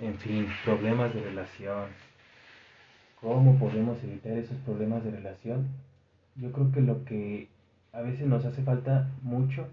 en 0.00 0.18
fin, 0.18 0.48
problemas 0.64 1.14
de 1.14 1.22
relación. 1.22 1.88
¿Cómo 3.20 3.58
podemos 3.58 4.02
evitar 4.02 4.32
esos 4.32 4.56
problemas 4.58 5.04
de 5.04 5.10
relación? 5.10 5.68
Yo 6.36 6.52
creo 6.52 6.72
que 6.72 6.80
lo 6.80 7.04
que 7.04 7.48
a 7.92 8.00
veces 8.00 8.26
nos 8.26 8.44
hace 8.44 8.62
falta 8.62 9.08
mucho 9.22 9.68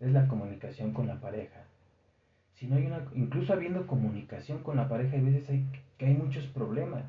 es 0.00 0.10
la 0.10 0.26
comunicación 0.26 0.92
con 0.92 1.06
la 1.06 1.20
pareja. 1.20 1.62
Si 2.62 2.68
no 2.68 2.76
hay 2.76 2.86
una, 2.86 3.04
incluso 3.16 3.52
habiendo 3.52 3.88
comunicación 3.88 4.62
con 4.62 4.76
la 4.76 4.88
pareja, 4.88 5.16
hay 5.16 5.20
veces 5.20 5.50
hay, 5.50 5.66
que 5.98 6.06
hay 6.06 6.14
muchos 6.14 6.46
problemas 6.46 7.02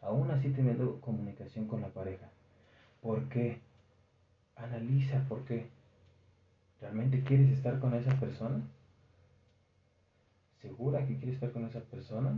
aún 0.00 0.32
así 0.32 0.48
teniendo 0.48 1.00
comunicación 1.00 1.68
con 1.68 1.80
la 1.80 1.90
pareja. 1.90 2.26
¿Por 3.00 3.28
qué? 3.28 3.60
Analiza 4.56 5.28
por 5.28 5.44
qué. 5.44 5.68
¿Realmente 6.80 7.22
quieres 7.22 7.50
estar 7.50 7.78
con 7.78 7.94
esa 7.94 8.18
persona? 8.18 8.62
¿Segura 10.60 11.06
que 11.06 11.18
quieres 11.18 11.36
estar 11.36 11.52
con 11.52 11.66
esa 11.66 11.78
persona? 11.78 12.32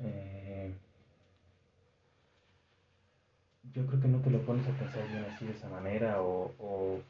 Eh, 0.00 0.72
yo 3.74 3.86
creo 3.86 4.00
que 4.00 4.08
no 4.08 4.20
te 4.20 4.30
lo 4.30 4.40
pones 4.46 4.66
a 4.66 4.78
pensar 4.78 5.06
bien 5.08 5.26
así 5.26 5.44
de 5.44 5.52
esa 5.52 5.68
manera 5.68 6.22
o, 6.22 6.54
o, 6.58 7.00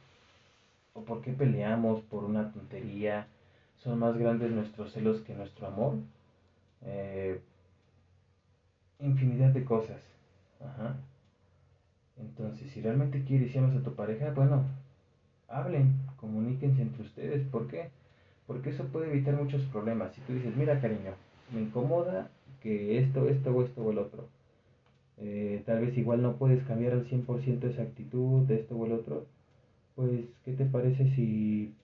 o 0.95 1.05
por 1.05 1.23
qué 1.23 1.31
peleamos 1.31 2.03
por 2.03 2.25
una 2.25 2.51
tontería. 2.51 3.29
Son 3.83 3.99
más 3.99 4.17
grandes 4.17 4.53
nuestros 4.53 4.93
celos 4.93 5.21
que 5.23 5.35
nuestro 5.35 5.67
amor. 5.67 5.95
Eh, 6.83 7.41
infinidad 9.01 9.51
de 9.51 9.65
cosas. 9.65 10.01
Ajá. 10.61 10.97
Entonces, 12.17 12.71
si 12.71 12.81
realmente 12.81 13.25
quieres 13.25 13.53
y 13.53 13.59
amas 13.59 13.75
a 13.75 13.83
tu 13.83 13.95
pareja, 13.95 14.31
bueno, 14.31 14.65
hablen, 15.49 15.95
comuníquense 16.17 16.83
entre 16.83 17.03
ustedes. 17.03 17.45
¿Por 17.49 17.67
qué? 17.67 17.91
Porque 18.47 18.71
eso 18.71 18.85
puede 18.85 19.11
evitar 19.11 19.35
muchos 19.35 19.63
problemas. 19.63 20.15
Si 20.15 20.21
tú 20.21 20.35
dices, 20.35 20.55
mira 20.57 20.81
cariño, 20.81 21.15
me 21.53 21.63
incomoda 21.63 22.31
que 22.61 22.99
esto, 22.99 23.29
esto 23.29 23.51
o 23.51 23.65
esto 23.65 23.83
o 23.83 23.91
el 23.91 23.99
otro. 23.99 24.29
Eh, 25.19 25.63
tal 25.67 25.81
vez 25.81 25.99
igual 25.99 26.23
no 26.23 26.37
puedes 26.37 26.63
cambiar 26.65 26.93
al 26.93 27.07
100% 27.07 27.65
esa 27.65 27.83
actitud 27.83 28.47
de 28.47 28.61
esto 28.61 28.77
o 28.77 28.87
el 28.87 28.93
otro. 28.93 29.27
Pues, 29.97 30.25
¿qué 30.45 30.53
te 30.53 30.67
parece 30.67 31.11
si, 31.17 31.75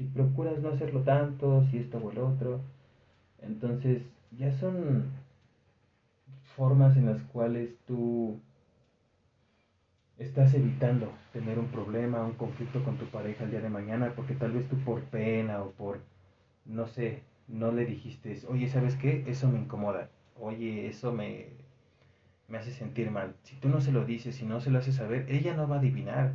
si 0.00 0.06
procuras 0.06 0.58
no 0.60 0.70
hacerlo 0.70 1.02
tanto, 1.02 1.62
si 1.66 1.76
esto 1.76 1.98
o 1.98 2.10
el 2.10 2.16
otro? 2.16 2.62
Entonces, 3.42 4.02
ya 4.30 4.50
son 4.50 5.04
formas 6.56 6.96
en 6.96 7.04
las 7.04 7.20
cuales 7.24 7.68
tú 7.86 8.40
estás 10.16 10.54
evitando 10.54 11.12
tener 11.34 11.58
un 11.58 11.66
problema, 11.66 12.24
un 12.24 12.32
conflicto 12.32 12.82
con 12.82 12.96
tu 12.96 13.04
pareja 13.10 13.44
el 13.44 13.50
día 13.50 13.60
de 13.60 13.68
mañana, 13.68 14.14
porque 14.16 14.34
tal 14.34 14.52
vez 14.52 14.66
tú 14.70 14.78
por 14.78 15.02
pena 15.02 15.60
o 15.62 15.72
por, 15.72 16.00
no 16.64 16.86
sé, 16.86 17.22
no 17.46 17.70
le 17.72 17.84
dijiste, 17.84 18.40
oye, 18.48 18.70
¿sabes 18.70 18.96
qué? 18.96 19.24
Eso 19.26 19.50
me 19.50 19.58
incomoda, 19.58 20.08
oye, 20.38 20.86
eso 20.88 21.12
me, 21.12 21.48
me 22.48 22.56
hace 22.56 22.72
sentir 22.72 23.10
mal. 23.10 23.34
Si 23.42 23.56
tú 23.56 23.68
no 23.68 23.82
se 23.82 23.92
lo 23.92 24.06
dices, 24.06 24.36
si 24.36 24.46
no 24.46 24.62
se 24.62 24.70
lo 24.70 24.78
haces 24.78 24.94
saber, 24.96 25.26
ella 25.28 25.54
no 25.54 25.68
va 25.68 25.76
a 25.76 25.78
adivinar. 25.80 26.32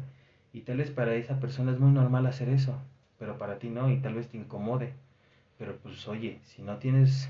Y 0.53 0.61
tal 0.61 0.77
vez 0.77 0.91
para 0.91 1.15
esa 1.15 1.39
persona 1.39 1.71
es 1.71 1.79
muy 1.79 1.91
normal 1.91 2.27
hacer 2.27 2.49
eso, 2.49 2.79
pero 3.25 3.39
para 3.39 3.57
ti 3.57 3.69
no, 3.69 3.89
y 3.89 3.97
tal 3.97 4.13
vez 4.13 4.27
te 4.29 4.37
incomode. 4.37 4.93
Pero 5.57 5.75
pues 5.77 6.07
oye, 6.07 6.39
si 6.43 6.61
no 6.61 6.77
tienes 6.77 7.27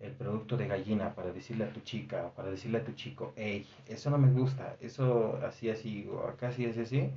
el 0.00 0.12
producto 0.12 0.58
de 0.58 0.66
gallina 0.68 1.14
para 1.14 1.32
decirle 1.32 1.64
a 1.64 1.72
tu 1.72 1.80
chica 1.80 2.26
o 2.26 2.30
para 2.32 2.50
decirle 2.50 2.78
a 2.78 2.84
tu 2.84 2.92
chico, 2.92 3.32
hey, 3.36 3.66
eso 3.88 4.10
no 4.10 4.18
me 4.18 4.30
gusta, 4.30 4.76
eso 4.82 5.40
así, 5.46 5.70
así, 5.70 6.06
o 6.12 6.28
acá 6.28 6.48
así, 6.48 6.66
así, 6.66 6.80
así, 6.80 7.10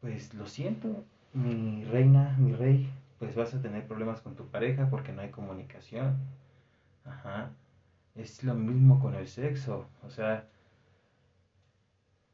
pues 0.00 0.34
lo 0.34 0.46
siento, 0.46 1.04
mi 1.32 1.84
reina, 1.84 2.34
mi 2.38 2.52
rey, 2.54 2.90
pues 3.20 3.36
vas 3.36 3.54
a 3.54 3.62
tener 3.62 3.86
problemas 3.86 4.20
con 4.20 4.34
tu 4.34 4.44
pareja 4.46 4.88
porque 4.90 5.12
no 5.12 5.22
hay 5.22 5.30
comunicación. 5.30 6.16
Ajá. 7.04 7.50
Es 8.16 8.42
lo 8.42 8.54
mismo 8.54 8.98
con 8.98 9.14
el 9.14 9.28
sexo, 9.28 9.86
o 10.04 10.10
sea, 10.10 10.48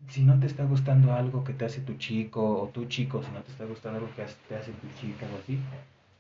si 0.09 0.23
no 0.23 0.39
te 0.41 0.47
está 0.47 0.65
gustando 0.65 1.13
algo 1.13 1.45
que 1.45 1.53
te 1.53 1.65
hace 1.65 1.81
tu 1.81 1.95
chico 1.95 2.63
o 2.63 2.69
tu 2.69 2.87
chico, 2.87 3.23
si 3.23 3.31
no 3.33 3.43
te 3.43 3.53
está 3.53 3.65
gustando 3.65 3.99
algo 3.99 4.11
que 4.15 4.25
te 4.49 4.57
hace 4.57 4.73
tu 4.73 4.89
chica 5.01 5.27
o 5.33 5.39
así, 5.39 5.59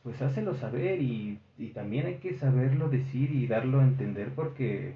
pues 0.03 0.21
hácelo 0.23 0.55
saber 0.55 1.03
y, 1.03 1.39
también 1.75 2.07
hay 2.07 2.17
que 2.17 2.35
saberlo 2.39 2.89
decir 2.89 3.31
y 3.31 3.47
darlo 3.47 3.81
a 3.81 3.85
entender 3.85 4.31
porque 4.35 4.95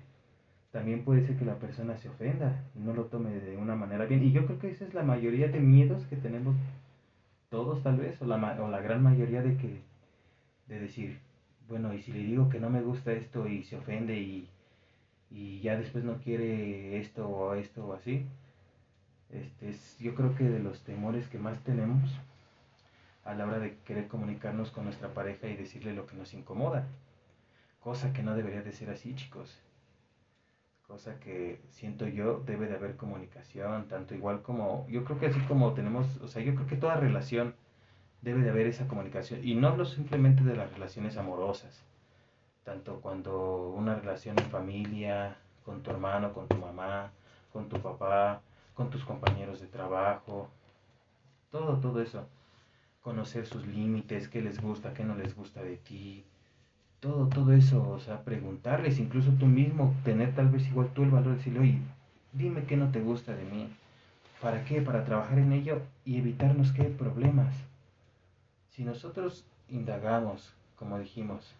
también 0.73 1.05
puede 1.05 1.27
ser 1.27 1.37
que 1.37 1.45
la 1.45 1.57
persona 1.57 1.97
se 1.99 2.09
ofenda 2.09 2.65
y 2.75 2.81
no 2.81 2.95
lo 2.95 3.05
tome 3.05 3.31
de 3.31 3.57
una 3.57 3.77
manera 3.77 4.07
bien. 4.07 4.25
Y 4.25 4.33
yo 4.33 4.47
creo 4.47 4.59
que 4.59 4.71
esa 4.71 4.85
es 4.85 4.95
la 4.95 5.03
mayoría 5.03 5.49
de 5.49 5.61
miedos 5.61 6.05
que 6.07 6.17
tenemos 6.17 6.57
todos 7.51 7.83
tal 7.83 7.99
vez, 7.99 8.21
o 8.21 8.27
la, 8.27 8.37
o 8.61 8.69
la 8.69 8.81
gran 8.81 9.03
mayoría 9.03 9.43
de 9.43 9.57
que, 9.57 9.81
de 10.69 10.81
decir, 10.81 11.19
bueno, 11.69 11.95
y 11.95 12.03
si 12.03 12.13
le 12.13 12.21
digo 12.21 12.49
que 12.49 12.59
no 12.59 12.71
me 12.71 12.83
gusta 12.83 13.13
esto 13.13 13.47
y 13.47 13.63
se 13.65 13.77
ofende 13.77 14.19
y, 14.19 14.49
y 15.31 15.61
ya 15.61 15.77
después 15.77 16.03
no 16.05 16.19
quiere 16.19 16.99
esto 16.99 17.29
o 17.29 17.55
esto 17.55 17.87
o 17.87 17.93
así, 17.93 18.27
este 19.41 19.71
es, 19.71 19.99
yo 19.99 20.15
creo 20.15 20.35
que 20.35 20.45
de 20.45 20.61
los 20.61 20.83
temores 20.83 21.29
que 21.29 21.39
más 21.39 21.59
tenemos 21.61 22.11
a 23.25 23.35
la 23.35 23.47
hora 23.47 23.59
de 23.59 23.77
querer 23.85 24.09
comunicarnos 24.09 24.71
con 24.71 24.85
nuestra 24.85 25.15
pareja 25.15 25.49
y 25.49 25.57
decirle 25.57 25.95
lo 25.95 26.07
que 26.07 26.17
nos 26.17 26.35
incomoda. 26.35 26.87
Cosa 27.81 28.13
que 28.13 28.23
no 28.23 28.35
debería 28.35 28.63
de 28.63 28.73
ser 28.73 28.91
así, 28.91 29.15
chicos. 29.15 29.59
Cosa 30.87 31.19
que 31.19 31.61
siento 31.71 32.07
yo 32.07 32.43
debe 32.47 32.67
de 32.67 32.75
haber 32.75 32.97
comunicación, 32.97 33.89
tanto 33.89 34.15
igual 34.15 34.43
como, 34.43 34.87
yo 34.89 35.05
creo 35.05 35.19
que 35.19 35.27
así 35.27 35.41
como 35.41 35.73
tenemos, 35.73 36.19
o 36.19 36.29
sea, 36.29 36.43
yo 36.43 36.55
creo 36.55 36.67
que 36.67 36.77
toda 36.77 36.97
relación 36.97 37.55
debe 38.21 38.43
de 38.43 38.51
haber 38.51 38.67
esa 38.67 38.87
comunicación. 38.87 39.41
Y 39.43 39.55
no 39.55 39.69
hablo 39.69 39.87
simplemente 39.87 40.45
de 40.45 40.57
las 40.57 40.73
relaciones 40.73 41.17
amorosas, 41.17 41.83
tanto 42.65 43.01
cuando 43.01 43.71
una 43.71 43.95
relación 43.95 44.39
en 44.39 44.47
familia, 44.51 45.37
con 45.65 45.83
tu 45.83 45.91
hermano, 45.91 46.33
con 46.33 46.49
tu 46.49 46.57
mamá, 46.57 47.11
con 47.53 47.69
tu 47.69 47.81
papá, 47.81 48.43
con 48.75 48.91
tus 48.91 49.05
compañeros 49.05 49.61
de 49.61 49.67
trabajo, 49.67 50.49
todo, 51.51 51.79
todo 51.79 52.03
eso. 52.03 52.27
Conocer 53.03 53.47
sus 53.47 53.67
límites, 53.67 54.29
qué 54.29 54.41
les 54.43 54.61
gusta, 54.61 54.95
qué 54.95 55.05
no 55.05 55.15
les 55.15 55.37
gusta 55.37 55.63
de 55.63 55.77
ti, 55.77 56.25
todo, 57.05 57.27
todo 57.29 57.53
eso, 57.53 57.87
o 57.91 58.01
sea, 58.01 58.25
preguntarles, 58.25 58.99
incluso 58.99 59.31
tú 59.33 59.45
mismo, 59.45 59.95
tener 60.05 60.35
tal 60.35 60.49
vez 60.49 60.67
igual 60.69 60.89
tú 60.95 61.03
el 61.03 61.11
valor 61.11 61.33
de 61.33 61.37
decirle, 61.37 61.61
oye, 61.61 61.79
dime 62.33 62.65
qué 62.65 62.79
no 62.79 62.91
te 62.91 63.01
gusta 63.01 63.35
de 63.35 63.45
mí. 63.45 63.69
¿Para 64.41 64.65
qué? 64.65 64.81
Para 64.81 65.05
trabajar 65.05 65.39
en 65.39 65.53
ello 65.53 65.83
y 66.07 66.17
evitarnos 66.17 66.73
qué 66.73 66.85
problemas. 66.85 67.55
Si 68.71 68.85
nosotros 68.85 69.45
indagamos, 69.69 70.55
como 70.77 70.99
dijimos, 70.99 71.55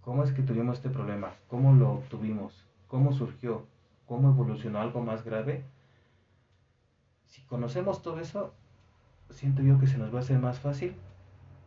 ¿cómo 0.00 0.24
es 0.24 0.32
que 0.32 0.42
tuvimos 0.42 0.78
este 0.78 0.90
problema? 0.90 1.32
¿Cómo 1.48 1.72
lo 1.72 1.92
obtuvimos? 1.92 2.64
¿Cómo 2.88 3.12
surgió? 3.12 3.64
¿Cómo 4.10 4.30
evolucionó 4.30 4.80
algo 4.80 5.02
más 5.02 5.22
grave? 5.22 5.62
Si 7.26 7.42
conocemos 7.42 8.02
todo 8.02 8.18
eso, 8.18 8.52
siento 9.28 9.62
yo 9.62 9.78
que 9.78 9.86
se 9.86 9.98
nos 9.98 10.12
va 10.12 10.18
a 10.18 10.22
hacer 10.22 10.40
más 10.40 10.58
fácil 10.58 10.96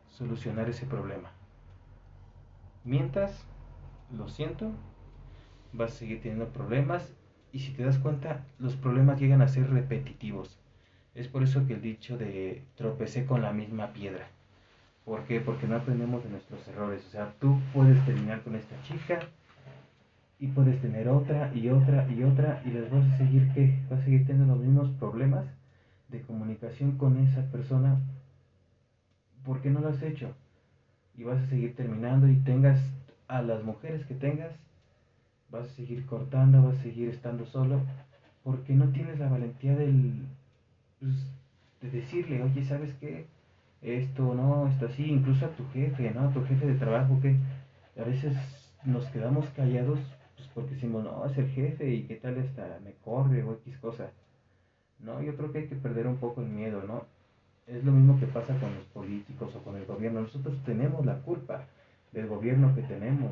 solucionar 0.10 0.68
ese 0.68 0.86
problema. 0.86 1.32
Mientras, 2.84 3.46
lo 4.12 4.28
siento, 4.28 4.74
vas 5.72 5.94
a 5.94 5.96
seguir 5.96 6.22
teniendo 6.22 6.50
problemas 6.50 7.14
y 7.54 7.60
si 7.60 7.72
te 7.72 7.86
das 7.86 7.98
cuenta, 7.98 8.46
los 8.60 8.76
problemas 8.76 9.22
llegan 9.22 9.42
a 9.42 9.48
ser 9.48 9.70
repetitivos. 9.70 10.60
Es 11.16 11.30
por 11.30 11.44
eso 11.44 11.66
que 11.66 11.76
el 11.76 11.82
dicho 11.82 12.18
de 12.18 12.66
tropecé 12.76 13.26
con 13.26 13.42
la 13.42 13.54
misma 13.54 13.94
piedra. 13.94 14.28
¿Por 15.06 15.24
qué? 15.24 15.40
Porque 15.40 15.66
no 15.66 15.78
aprendemos 15.78 16.22
de 16.26 16.32
nuestros 16.32 16.68
errores. 16.68 17.06
O 17.06 17.10
sea, 17.10 17.36
tú 17.40 17.58
puedes 17.74 18.06
terminar 18.06 18.42
con 18.44 18.56
esta 18.56 18.76
chica 18.84 19.30
y 20.40 20.48
puedes 20.48 20.82
tener 20.82 21.08
otra 21.08 21.54
y 21.56 21.70
otra 21.70 22.08
y 22.12 22.24
otra 22.24 22.62
y 22.66 22.72
les 22.72 22.90
vas 22.92 23.06
a 23.06 23.18
seguir 23.18 23.52
qué? 23.54 23.80
Vas 23.90 24.02
a 24.02 24.04
seguir 24.04 24.26
teniendo 24.26 24.56
los 24.56 24.64
mismos 24.64 24.90
problemas 25.00 25.46
de 26.10 26.22
comunicación 26.22 26.98
con 26.98 27.18
esa 27.18 27.44
persona 27.52 28.00
porque 29.46 29.70
no 29.70 29.80
lo 29.80 29.90
has 29.90 30.02
hecho. 30.02 30.34
Y 31.16 31.24
vas 31.24 31.42
a 31.42 31.48
seguir 31.48 31.76
terminando 31.76 32.28
y 32.28 32.36
tengas 32.38 32.80
a 33.28 33.42
las 33.42 33.64
mujeres 33.64 34.06
que 34.06 34.16
tengas, 34.16 34.52
vas 35.50 35.66
a 35.66 35.74
seguir 35.76 36.06
cortando, 36.06 36.64
vas 36.64 36.78
a 36.78 36.84
seguir 36.84 37.10
estando 37.10 37.46
solo 37.46 37.82
porque 38.44 38.74
no 38.74 38.90
tienes 38.90 39.20
la 39.20 39.30
valentía 39.30 39.76
del 39.76 40.26
pues, 41.00 41.14
de 41.82 41.90
decirle, 41.90 42.42
oye, 42.42 42.64
¿sabes 42.66 42.94
qué? 43.00 43.26
Esto 43.82 44.34
no, 44.34 44.68
esto 44.68 44.86
así, 44.86 45.06
incluso 45.06 45.46
a 45.46 45.50
tu 45.50 45.68
jefe, 45.72 46.12
¿no? 46.12 46.30
A 46.30 46.34
tu 46.34 46.44
jefe 46.46 46.66
de 46.66 46.76
trabajo 46.76 47.20
que 47.22 47.38
a 48.00 48.04
veces 48.04 48.36
nos 48.86 49.06
quedamos 49.08 49.46
callados 49.50 50.00
pues 50.44 50.54
porque 50.54 50.76
decimos, 50.76 51.04
no, 51.04 51.26
es 51.26 51.38
el 51.38 51.50
jefe 51.50 51.90
y 51.90 52.04
qué 52.04 52.16
tal 52.16 52.40
hasta 52.40 52.80
me 52.84 52.94
corre 53.04 53.44
o 53.44 53.54
X 53.54 53.78
cosa. 53.78 54.12
No, 55.00 55.22
yo 55.22 55.36
creo 55.36 55.52
que 55.52 55.60
hay 55.60 55.68
que 55.68 55.76
perder 55.76 56.08
un 56.08 56.18
poco 56.18 56.42
el 56.42 56.48
miedo, 56.48 56.84
¿no? 56.84 57.06
Es 57.68 57.84
lo 57.84 57.92
mismo 57.92 58.20
que 58.20 58.28
pasa 58.28 58.58
con 58.60 58.74
los 58.76 58.86
políticos 58.88 59.56
o 59.56 59.64
con 59.64 59.76
el 59.76 59.86
gobierno. 59.86 60.22
Nosotros 60.22 60.58
tenemos 60.66 61.06
la 61.06 61.22
culpa 61.22 61.66
del 62.12 62.28
gobierno 62.28 62.76
que 62.76 62.82
tenemos. 62.84 63.32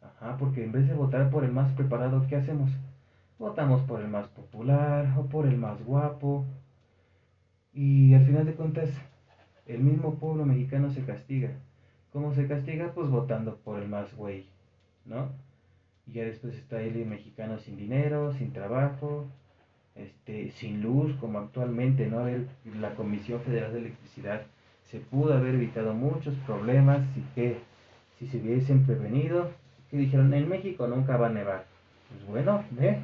Ajá, 0.00 0.36
porque 0.38 0.64
en 0.64 0.72
vez 0.72 0.86
de 0.86 0.94
votar 0.94 1.30
por 1.30 1.44
el 1.44 1.52
más 1.52 1.72
preparado, 1.72 2.26
¿qué 2.28 2.36
hacemos? 2.36 2.70
votamos 3.38 3.82
por 3.82 4.00
el 4.00 4.08
más 4.08 4.26
popular 4.28 5.14
o 5.16 5.26
por 5.26 5.46
el 5.46 5.56
más 5.56 5.82
guapo. 5.84 6.44
Y 7.72 8.14
al 8.14 8.26
final 8.26 8.46
de 8.46 8.54
cuentas, 8.54 8.90
el 9.66 9.80
mismo 9.80 10.18
pueblo 10.18 10.44
mexicano 10.44 10.90
se 10.90 11.04
castiga. 11.04 11.50
¿Cómo 12.12 12.34
se 12.34 12.48
castiga? 12.48 12.92
Pues 12.94 13.08
votando 13.08 13.56
por 13.56 13.80
el 13.80 13.88
más 13.88 14.14
güey, 14.16 14.46
¿no? 15.04 15.28
Y 16.08 16.12
ya 16.12 16.24
después 16.24 16.54
está 16.54 16.80
el 16.80 17.04
mexicano 17.06 17.58
sin 17.58 17.76
dinero, 17.76 18.32
sin 18.32 18.52
trabajo, 18.52 19.26
este, 19.94 20.50
sin 20.52 20.80
luz, 20.80 21.14
como 21.20 21.38
actualmente, 21.38 22.06
¿no? 22.06 22.26
la 22.80 22.94
Comisión 22.94 23.40
Federal 23.42 23.72
de 23.72 23.80
Electricidad 23.80 24.42
se 24.90 25.00
pudo 25.00 25.34
haber 25.34 25.54
evitado 25.54 25.92
muchos 25.92 26.34
problemas 26.46 27.00
y 27.16 27.20
que 27.34 27.58
si 28.18 28.26
se 28.26 28.38
hubiesen 28.38 28.86
prevenido, 28.86 29.50
que 29.90 29.98
dijeron, 29.98 30.32
en 30.32 30.48
México 30.48 30.86
nunca 30.86 31.16
va 31.16 31.26
a 31.26 31.32
nevar. 31.32 31.66
Pues 32.08 32.26
bueno, 32.26 32.64
¿eh? 32.80 32.98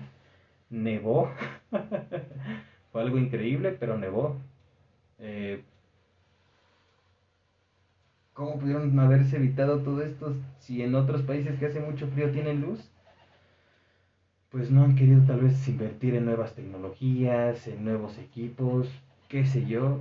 nevó. 0.70 1.31
Fue 2.92 3.02
algo 3.02 3.18
increíble, 3.18 3.76
pero 3.79 3.98
nevó. 3.98 4.37
Eh, 5.18 5.62
¿Cómo 8.33 8.59
pudieron 8.59 8.98
haberse 8.98 9.37
evitado 9.37 9.81
todo 9.81 10.02
esto 10.02 10.35
si 10.59 10.83
en 10.83 10.94
otros 10.94 11.22
países 11.22 11.59
que 11.59 11.66
hace 11.66 11.81
mucho 11.81 12.09
frío 12.09 12.31
tienen 12.33 12.62
luz? 12.62 12.90
Pues 14.55 14.71
no 14.71 14.85
han 14.85 14.95
querido 14.95 15.21
tal 15.27 15.40
vez 15.40 15.67
invertir 15.67 16.14
en 16.14 16.27
nuevas 16.27 16.55
tecnologías, 16.55 17.67
en 17.67 17.85
nuevos 17.85 18.19
equipos, 18.19 18.88
qué 19.29 19.45
sé 19.45 19.67
yo. 19.67 19.99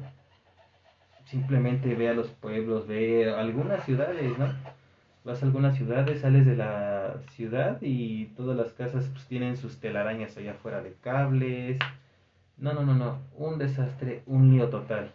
Simplemente 1.25 1.95
ve 1.95 2.09
a 2.09 2.13
los 2.13 2.27
pueblos, 2.29 2.85
ve 2.85 3.33
algunas 3.33 3.83
ciudades, 3.83 4.37
¿no? 4.37 4.45
vas 5.25 5.41
a 5.41 5.47
algunas 5.47 5.75
ciudades, 5.75 6.21
sales 6.21 6.45
de 6.45 6.55
la 6.55 7.15
ciudad 7.31 7.79
y 7.81 8.25
todas 8.37 8.55
las 8.55 8.73
casas 8.73 9.09
pues, 9.11 9.25
tienen 9.25 9.57
sus 9.57 9.79
telarañas 9.79 10.37
allá 10.37 10.51
afuera 10.51 10.83
de 10.83 10.93
cables. 11.01 11.79
No, 12.55 12.73
no, 12.73 12.83
no, 12.85 12.93
no, 12.93 13.17
un 13.35 13.57
desastre, 13.57 14.21
un 14.27 14.51
lío 14.51 14.69
total. 14.69 15.13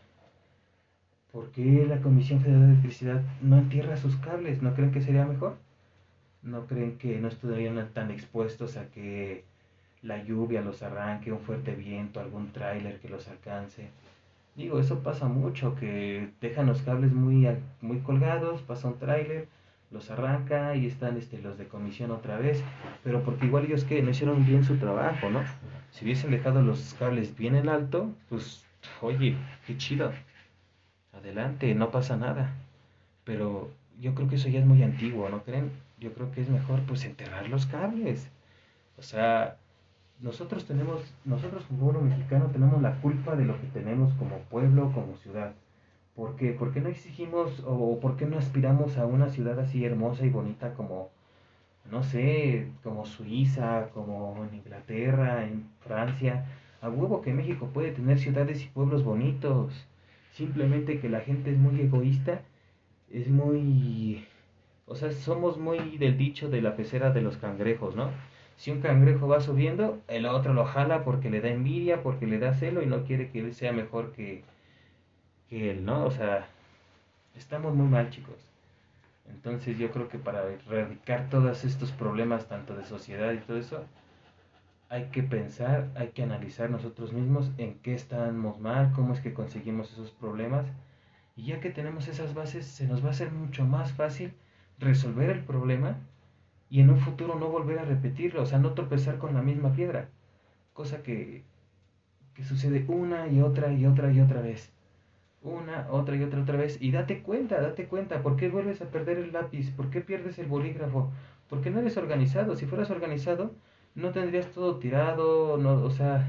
¿Por 1.30 1.52
qué 1.52 1.86
la 1.88 2.00
Comisión 2.00 2.40
Federal 2.40 2.62
de 2.62 2.72
Electricidad 2.72 3.22
no 3.40 3.58
entierra 3.58 3.96
sus 3.98 4.16
cables? 4.16 4.62
¿No 4.62 4.74
creen 4.74 4.90
que 4.90 5.00
sería 5.00 5.24
mejor? 5.26 5.67
¿No 6.42 6.66
creen 6.66 6.98
que 6.98 7.18
no 7.18 7.28
estarían 7.28 7.88
tan 7.92 8.10
expuestos 8.10 8.76
a 8.76 8.86
que 8.90 9.44
la 10.02 10.22
lluvia 10.22 10.62
los 10.62 10.82
arranque, 10.82 11.32
un 11.32 11.40
fuerte 11.40 11.74
viento, 11.74 12.20
algún 12.20 12.52
tráiler 12.52 13.00
que 13.00 13.08
los 13.08 13.28
alcance? 13.28 13.88
Digo, 14.54 14.80
eso 14.80 15.02
pasa 15.02 15.26
mucho, 15.26 15.76
que 15.76 16.30
dejan 16.40 16.66
los 16.66 16.82
cables 16.82 17.12
muy, 17.12 17.48
muy 17.80 17.98
colgados, 18.00 18.62
pasa 18.62 18.88
un 18.88 18.98
tráiler, 18.98 19.46
los 19.90 20.10
arranca 20.10 20.74
y 20.76 20.86
están 20.86 21.16
este, 21.16 21.38
los 21.38 21.58
de 21.58 21.66
comisión 21.66 22.10
otra 22.10 22.38
vez, 22.38 22.62
pero 23.02 23.22
porque 23.22 23.46
igual 23.46 23.64
ellos 23.64 23.84
que 23.84 24.02
no 24.02 24.10
hicieron 24.10 24.44
bien 24.44 24.64
su 24.64 24.76
trabajo, 24.76 25.30
¿no? 25.30 25.42
Si 25.90 26.04
hubiesen 26.04 26.30
dejado 26.30 26.62
los 26.62 26.94
cables 26.98 27.36
bien 27.36 27.54
en 27.54 27.68
alto, 27.68 28.10
pues, 28.28 28.64
oye, 29.00 29.36
qué 29.66 29.76
chido, 29.76 30.12
adelante, 31.12 31.74
no 31.74 31.90
pasa 31.90 32.16
nada, 32.16 32.52
pero 33.24 33.70
yo 34.00 34.14
creo 34.14 34.28
que 34.28 34.36
eso 34.36 34.48
ya 34.48 34.60
es 34.60 34.66
muy 34.66 34.82
antiguo, 34.82 35.28
¿no 35.28 35.42
creen? 35.42 35.70
Yo 36.00 36.12
creo 36.14 36.30
que 36.32 36.42
es 36.42 36.48
mejor 36.48 36.82
pues 36.86 37.04
enterrar 37.04 37.48
los 37.48 37.66
cables, 37.66 38.30
o 38.96 39.02
sea, 39.02 39.56
nosotros 40.20 40.64
tenemos, 40.66 41.02
nosotros 41.24 41.64
como 41.66 41.92
pueblo 41.92 42.02
mexicano 42.02 42.46
tenemos 42.52 42.80
la 42.82 43.00
culpa 43.00 43.36
de 43.36 43.44
lo 43.44 43.60
que 43.60 43.66
tenemos 43.68 44.12
como 44.14 44.38
pueblo, 44.50 44.92
como 44.92 45.16
ciudad 45.16 45.54
¿Por 46.18 46.34
qué? 46.34 46.52
¿Por 46.52 46.72
qué 46.72 46.80
no 46.80 46.88
exigimos 46.88 47.62
o 47.64 48.00
por 48.00 48.16
qué 48.16 48.26
no 48.26 48.38
aspiramos 48.38 48.98
a 48.98 49.06
una 49.06 49.28
ciudad 49.28 49.56
así 49.60 49.84
hermosa 49.84 50.26
y 50.26 50.30
bonita 50.30 50.74
como, 50.74 51.10
no 51.92 52.02
sé, 52.02 52.72
como 52.82 53.06
Suiza, 53.06 53.90
como 53.94 54.44
en 54.44 54.56
Inglaterra, 54.56 55.44
en 55.46 55.70
Francia? 55.78 56.46
A 56.82 56.90
huevo 56.90 57.22
que 57.22 57.32
México 57.32 57.70
puede 57.72 57.92
tener 57.92 58.18
ciudades 58.18 58.64
y 58.64 58.66
pueblos 58.66 59.04
bonitos. 59.04 59.86
Simplemente 60.32 60.98
que 60.98 61.08
la 61.08 61.20
gente 61.20 61.52
es 61.52 61.58
muy 61.58 61.80
egoísta, 61.80 62.42
es 63.12 63.28
muy... 63.28 64.26
O 64.88 64.94
sea, 64.96 65.12
somos 65.12 65.58
muy 65.58 65.98
del 65.98 66.16
dicho 66.16 66.48
de 66.48 66.62
la 66.62 66.74
pecera 66.74 67.10
de 67.10 67.20
los 67.20 67.36
cangrejos, 67.36 67.94
¿no? 67.94 68.10
Si 68.56 68.70
un 68.70 68.80
cangrejo 68.80 69.28
va 69.28 69.40
subiendo, 69.40 70.00
el 70.08 70.26
otro 70.26 70.54
lo 70.54 70.64
jala 70.64 71.04
porque 71.04 71.30
le 71.30 71.40
da 71.40 71.50
envidia, 71.50 72.02
porque 72.02 72.26
le 72.26 72.38
da 72.38 72.54
celo 72.54 72.82
y 72.82 72.86
no 72.86 73.04
quiere 73.04 73.30
que 73.30 73.40
él 73.40 73.54
sea 73.54 73.72
mejor 73.72 74.12
que, 74.12 74.42
que 75.48 75.70
él, 75.70 75.84
¿no? 75.84 76.06
O 76.06 76.10
sea, 76.10 76.48
estamos 77.36 77.74
muy 77.74 77.86
mal, 77.86 78.10
chicos. 78.10 78.36
Entonces 79.28 79.78
yo 79.78 79.90
creo 79.90 80.08
que 80.08 80.18
para 80.18 80.42
erradicar 80.50 81.28
todos 81.28 81.64
estos 81.64 81.92
problemas, 81.92 82.48
tanto 82.48 82.74
de 82.74 82.84
sociedad 82.84 83.32
y 83.32 83.38
todo 83.38 83.58
eso, 83.58 83.84
hay 84.88 85.04
que 85.10 85.22
pensar, 85.22 85.88
hay 85.96 86.08
que 86.08 86.22
analizar 86.22 86.70
nosotros 86.70 87.12
mismos 87.12 87.50
en 87.58 87.74
qué 87.80 87.94
estamos 87.94 88.58
mal, 88.58 88.92
cómo 88.94 89.12
es 89.12 89.20
que 89.20 89.34
conseguimos 89.34 89.92
esos 89.92 90.10
problemas. 90.12 90.66
Y 91.36 91.44
ya 91.44 91.60
que 91.60 91.70
tenemos 91.70 92.08
esas 92.08 92.34
bases, 92.34 92.66
se 92.66 92.86
nos 92.88 93.04
va 93.04 93.08
a 93.08 93.10
hacer 93.12 93.30
mucho 93.30 93.64
más 93.64 93.92
fácil 93.92 94.32
resolver 94.78 95.30
el 95.30 95.44
problema 95.44 95.98
y 96.70 96.80
en 96.80 96.90
un 96.90 96.98
futuro 96.98 97.36
no 97.36 97.48
volver 97.48 97.78
a 97.78 97.84
repetirlo, 97.84 98.42
o 98.42 98.46
sea, 98.46 98.58
no 98.58 98.74
tropezar 98.74 99.18
con 99.18 99.34
la 99.34 99.42
misma 99.42 99.72
piedra. 99.72 100.08
Cosa 100.72 101.02
que, 101.02 101.44
que 102.34 102.44
sucede 102.44 102.84
una 102.88 103.28
y 103.28 103.40
otra 103.40 103.72
y 103.72 103.86
otra 103.86 104.12
y 104.12 104.20
otra 104.20 104.40
vez 104.40 104.72
una, 105.42 105.86
otra 105.90 106.16
y 106.16 106.22
otra, 106.22 106.42
otra 106.42 106.56
vez. 106.56 106.78
Y 106.80 106.90
date 106.90 107.22
cuenta, 107.22 107.60
date 107.60 107.86
cuenta, 107.86 108.22
¿por 108.22 108.36
qué 108.36 108.48
vuelves 108.48 108.82
a 108.82 108.90
perder 108.90 109.18
el 109.18 109.32
lápiz? 109.32 109.70
¿Por 109.72 109.90
qué 109.90 110.00
pierdes 110.00 110.38
el 110.38 110.46
bolígrafo? 110.46 111.10
Porque 111.48 111.70
no 111.70 111.80
eres 111.80 111.96
organizado. 111.96 112.56
Si 112.56 112.66
fueras 112.66 112.90
organizado, 112.90 113.52
no 113.94 114.10
tendrías 114.10 114.48
todo 114.48 114.76
tirado, 114.76 115.56
no, 115.58 115.82
o 115.82 115.90
sea, 115.90 116.28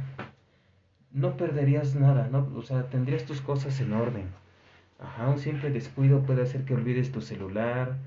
no 1.12 1.38
perderías 1.38 1.96
nada, 1.96 2.28
¿no? 2.32 2.52
O 2.56 2.62
sea, 2.62 2.90
tendrías 2.90 3.26
tus 3.26 3.42
cosas 3.42 3.80
en 3.82 3.94
orden. 3.94 4.28
Ajá, 5.00 5.30
un 5.30 5.40
simple 5.40 5.72
descuido 5.72 6.24
puede 6.24 6.44
hacer 6.44 6.66
que 6.66 6.74
olvides 6.74 7.12
tu 7.12 7.22
celular 7.22 7.98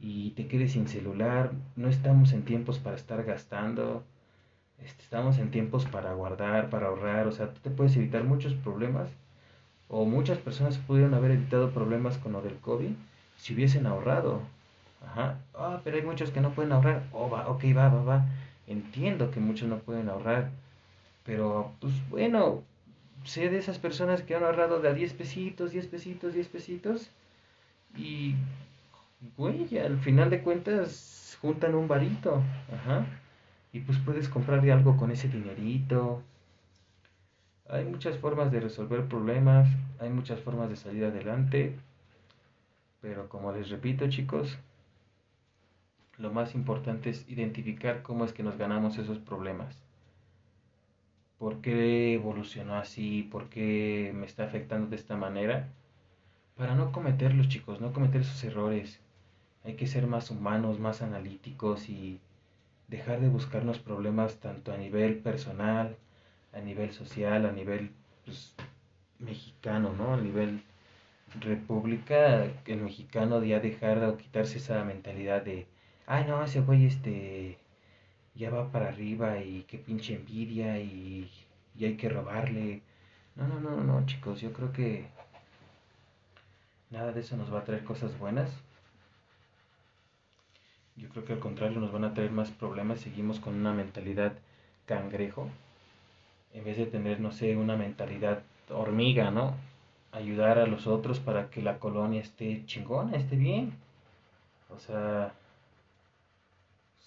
y 0.00 0.30
te 0.30 0.46
quedes 0.46 0.72
sin 0.72 0.88
celular. 0.88 1.52
No 1.76 1.88
estamos 1.88 2.32
en 2.32 2.44
tiempos 2.44 2.78
para 2.78 2.96
estar 2.96 3.22
gastando. 3.24 4.04
Este, 4.84 5.02
estamos 5.02 5.38
en 5.38 5.50
tiempos 5.50 5.86
para 5.86 6.12
guardar, 6.12 6.70
para 6.70 6.88
ahorrar. 6.88 7.26
O 7.26 7.32
sea, 7.32 7.52
tú 7.52 7.60
te 7.60 7.70
puedes 7.70 7.96
evitar 7.96 8.24
muchos 8.24 8.54
problemas. 8.54 9.10
O 9.88 10.04
muchas 10.04 10.38
personas 10.38 10.78
pudieron 10.78 11.14
haber 11.14 11.32
evitado 11.32 11.70
problemas 11.70 12.18
con 12.18 12.32
lo 12.32 12.42
del 12.42 12.56
COVID 12.56 12.90
si 13.36 13.54
hubiesen 13.54 13.86
ahorrado. 13.86 14.40
Ajá. 15.04 15.38
Ah, 15.54 15.80
pero 15.84 15.96
hay 15.96 16.02
muchos 16.02 16.30
que 16.30 16.40
no 16.40 16.50
pueden 16.50 16.72
ahorrar. 16.72 17.04
Oh, 17.12 17.30
va, 17.30 17.48
ok, 17.48 17.64
va, 17.76 17.88
va, 17.88 18.02
va. 18.02 18.26
Entiendo 18.66 19.30
que 19.30 19.40
muchos 19.40 19.68
no 19.68 19.78
pueden 19.78 20.08
ahorrar. 20.08 20.50
Pero, 21.24 21.72
pues 21.80 21.92
bueno, 22.08 22.62
sé 23.24 23.50
de 23.50 23.58
esas 23.58 23.78
personas 23.78 24.22
que 24.22 24.34
han 24.34 24.44
ahorrado 24.44 24.80
de 24.80 24.88
a 24.88 24.94
10 24.94 25.12
pesitos, 25.14 25.72
10 25.72 25.86
pesitos, 25.88 26.34
10 26.34 26.48
pesitos. 26.48 27.10
Y, 27.96 28.34
güey, 29.36 29.78
al 29.78 29.98
final 29.98 30.30
de 30.30 30.42
cuentas 30.42 31.38
juntan 31.40 31.74
un 31.74 31.88
varito. 31.88 32.42
Ajá. 32.72 33.06
Y 33.72 33.80
pues 33.80 33.98
puedes 33.98 34.28
comprarle 34.28 34.72
algo 34.72 34.96
con 34.96 35.10
ese 35.10 35.28
dinerito. 35.28 36.22
Hay 37.68 37.84
muchas 37.84 38.16
formas 38.18 38.52
de 38.52 38.60
resolver 38.60 39.06
problemas, 39.06 39.68
hay 39.98 40.10
muchas 40.10 40.40
formas 40.40 40.70
de 40.70 40.76
salir 40.76 41.04
adelante. 41.04 41.76
Pero 43.00 43.28
como 43.28 43.52
les 43.52 43.68
repito, 43.70 44.08
chicos, 44.08 44.58
lo 46.18 46.32
más 46.32 46.54
importante 46.54 47.10
es 47.10 47.28
identificar 47.28 48.02
cómo 48.02 48.24
es 48.24 48.32
que 48.32 48.42
nos 48.42 48.56
ganamos 48.56 48.98
esos 48.98 49.18
problemas. 49.18 49.76
¿Por 51.38 51.60
qué 51.60 52.14
evolucionó 52.14 52.76
así? 52.76 53.28
¿Por 53.30 53.48
qué 53.50 54.12
me 54.14 54.26
está 54.26 54.44
afectando 54.44 54.88
de 54.88 54.96
esta 54.96 55.16
manera? 55.16 55.68
Para 56.56 56.74
no 56.74 56.92
cometerlos, 56.92 57.48
chicos, 57.48 57.80
no 57.80 57.92
cometer 57.92 58.22
esos 58.22 58.42
errores. 58.44 59.00
Hay 59.66 59.74
que 59.74 59.86
ser 59.86 60.06
más 60.06 60.30
humanos, 60.30 60.78
más 60.78 61.02
analíticos 61.02 61.88
y 61.88 62.20
dejar 62.88 63.20
de 63.20 63.28
buscarnos 63.28 63.78
problemas 63.78 64.36
tanto 64.36 64.72
a 64.72 64.76
nivel 64.76 65.16
personal, 65.16 65.96
a 66.54 66.60
nivel 66.60 66.92
social, 66.92 67.46
a 67.46 67.52
nivel 67.52 67.90
pues, 68.24 68.54
mexicano, 69.18 69.92
¿no? 69.92 70.14
A 70.14 70.16
nivel 70.18 70.62
república, 71.40 72.44
el 72.66 72.80
mexicano 72.80 73.42
ya 73.44 73.60
dejar 73.60 74.02
o 74.04 74.16
quitarse 74.16 74.58
esa 74.58 74.84
mentalidad 74.84 75.42
de, 75.42 75.66
ay 76.06 76.24
no, 76.26 76.42
ese 76.44 76.60
güey 76.60 76.86
este 76.86 77.58
ya 78.34 78.50
va 78.50 78.70
para 78.70 78.88
arriba 78.88 79.38
y 79.40 79.64
qué 79.68 79.78
pinche 79.78 80.14
envidia 80.14 80.78
y, 80.80 81.30
y 81.78 81.84
hay 81.84 81.96
que 81.96 82.08
robarle. 82.08 82.82
No, 83.36 83.48
no, 83.48 83.60
no, 83.60 83.82
no, 83.84 84.06
chicos, 84.06 84.40
yo 84.40 84.52
creo 84.52 84.72
que 84.72 85.06
nada 86.90 87.12
de 87.12 87.20
eso 87.20 87.36
nos 87.36 87.52
va 87.52 87.60
a 87.60 87.64
traer 87.64 87.84
cosas 87.84 88.18
buenas. 88.18 88.50
Yo 90.96 91.08
creo 91.10 91.24
que 91.24 91.32
al 91.34 91.38
contrario 91.40 91.80
nos 91.80 91.92
van 91.92 92.04
a 92.04 92.14
traer 92.14 92.30
más 92.30 92.50
problemas. 92.50 93.00
Seguimos 93.00 93.40
con 93.40 93.54
una 93.54 93.72
mentalidad 93.72 94.32
cangrejo. 94.86 95.48
En 96.54 96.64
vez 96.64 96.76
de 96.78 96.86
tener, 96.86 97.20
no 97.20 97.32
sé, 97.32 97.56
una 97.56 97.76
mentalidad 97.76 98.42
hormiga, 98.70 99.30
¿no? 99.30 99.54
Ayudar 100.12 100.58
a 100.58 100.66
los 100.66 100.86
otros 100.86 101.20
para 101.20 101.50
que 101.50 101.62
la 101.62 101.78
colonia 101.78 102.20
esté 102.20 102.64
chingona, 102.66 103.16
esté 103.16 103.36
bien. 103.36 103.74
O 104.74 104.78
sea, 104.78 105.34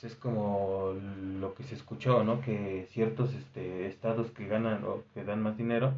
es 0.04 0.15
como 0.15 0.93
lo 1.39 1.54
que 1.56 1.63
se 1.63 1.75
escuchó, 1.75 2.23
¿no? 2.23 2.41
Que 2.41 2.88
ciertos 2.91 3.34
este, 3.34 3.88
estados 3.88 4.32
que 4.32 4.47
ganan 4.47 4.84
o 4.86 5.04
que 5.13 5.23
dan 5.23 5.41
más 5.41 5.58
dinero 5.58 5.93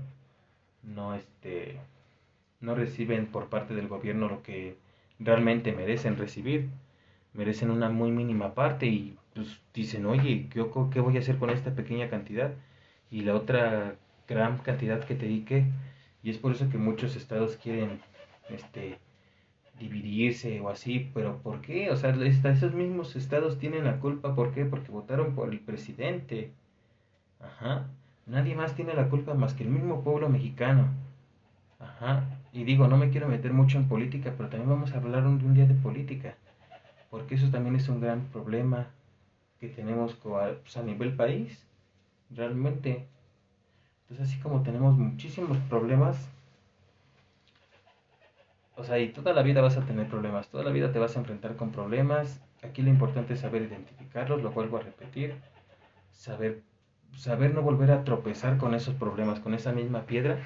no 0.83 1.13
este 1.15 1.77
no 2.59 2.75
reciben 2.75 3.27
por 3.27 3.47
parte 3.47 3.73
del 3.75 3.87
gobierno 3.87 4.29
lo 4.29 4.43
que 4.43 4.75
realmente 5.19 5.71
merecen 5.73 6.17
recibir. 6.17 6.69
Merecen 7.33 7.71
una 7.71 7.89
muy 7.89 8.11
mínima 8.11 8.53
parte 8.53 8.87
y 8.87 9.17
pues 9.33 9.61
dicen, 9.73 10.05
oye, 10.05 10.47
¿qué, 10.49 10.65
¿qué 10.91 10.99
voy 10.99 11.17
a 11.17 11.19
hacer 11.19 11.37
con 11.37 11.49
esta 11.49 11.73
pequeña 11.75 12.09
cantidad? 12.09 12.53
Y 13.09 13.21
la 13.21 13.35
otra 13.35 13.95
gran 14.27 14.57
cantidad 14.59 15.03
que 15.03 15.15
te 15.15 15.25
dedique. 15.25 15.65
Y 16.23 16.29
es 16.29 16.37
por 16.37 16.51
eso 16.53 16.69
que 16.69 16.77
muchos 16.77 17.15
estados 17.15 17.57
quieren 17.57 17.99
este 18.49 18.99
dividirse 19.79 20.61
o 20.61 20.69
así, 20.69 21.09
pero 21.13 21.37
¿por 21.39 21.61
qué? 21.61 21.89
O 21.91 21.95
sea, 21.95 22.11
esos 22.11 22.73
mismos 22.73 23.15
estados 23.15 23.57
tienen 23.57 23.85
la 23.85 23.99
culpa, 23.99 24.35
¿por 24.35 24.53
qué? 24.53 24.65
Porque 24.65 24.91
votaron 24.91 25.33
por 25.35 25.49
el 25.49 25.59
presidente. 25.59 26.51
Ajá. 27.39 27.87
Nadie 28.27 28.55
más 28.55 28.75
tiene 28.75 28.93
la 28.93 29.09
culpa 29.09 29.33
más 29.33 29.53
que 29.55 29.63
el 29.63 29.69
mismo 29.69 30.03
pueblo 30.03 30.29
mexicano. 30.29 30.87
Ajá. 31.79 32.23
Y 32.53 32.63
digo, 32.63 32.87
no 32.87 32.97
me 32.97 33.09
quiero 33.09 33.27
meter 33.27 33.53
mucho 33.53 33.77
en 33.77 33.87
política, 33.87 34.33
pero 34.37 34.49
también 34.49 34.69
vamos 34.69 34.93
a 34.93 34.97
hablar 34.97 35.25
un, 35.25 35.43
un 35.43 35.53
día 35.53 35.65
de 35.65 35.73
política. 35.73 36.35
Porque 37.11 37.35
eso 37.35 37.49
también 37.51 37.75
es 37.75 37.87
un 37.89 38.01
gran 38.01 38.21
problema 38.27 38.87
que 39.59 39.67
tenemos 39.67 40.15
pues, 40.15 40.77
a 40.77 40.81
nivel 40.81 41.15
país, 41.15 41.63
realmente. 42.31 43.05
Entonces, 44.03 44.29
así 44.29 44.41
como 44.41 44.63
tenemos 44.63 44.97
muchísimos 44.97 45.57
problemas, 45.69 46.17
o 48.75 48.83
sea, 48.83 48.97
y 48.97 49.09
toda 49.09 49.33
la 49.33 49.43
vida 49.43 49.61
vas 49.61 49.77
a 49.77 49.85
tener 49.85 50.07
problemas, 50.07 50.47
toda 50.47 50.63
la 50.63 50.71
vida 50.71 50.91
te 50.91 50.99
vas 50.99 51.15
a 51.15 51.19
enfrentar 51.19 51.55
con 51.57 51.71
problemas. 51.71 52.41
Aquí 52.63 52.81
lo 52.81 52.89
importante 52.89 53.33
es 53.33 53.41
saber 53.41 53.63
identificarlos, 53.63 54.41
lo 54.41 54.51
vuelvo 54.51 54.77
a 54.77 54.81
repetir, 54.81 55.35
saber, 56.13 56.61
saber 57.15 57.53
no 57.53 57.61
volver 57.61 57.91
a 57.91 58.03
tropezar 58.03 58.57
con 58.57 58.73
esos 58.73 58.95
problemas, 58.95 59.39
con 59.41 59.53
esa 59.53 59.73
misma 59.73 60.03
piedra. 60.03 60.39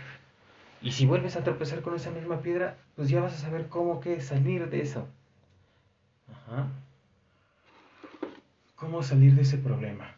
Y 0.81 0.91
si 0.91 1.05
vuelves 1.05 1.35
a 1.35 1.43
tropezar 1.43 1.81
con 1.81 1.95
esa 1.95 2.09
misma 2.09 2.41
piedra, 2.41 2.75
pues 2.95 3.07
ya 3.07 3.21
vas 3.21 3.33
a 3.33 3.37
saber 3.37 3.67
cómo 3.67 4.01
que 4.01 4.19
salir 4.19 4.69
de 4.69 4.81
eso. 4.81 5.07
Ajá. 6.31 6.67
¿Cómo 8.75 9.03
salir 9.03 9.35
de 9.35 9.43
ese 9.43 9.57
problema? 9.57 10.13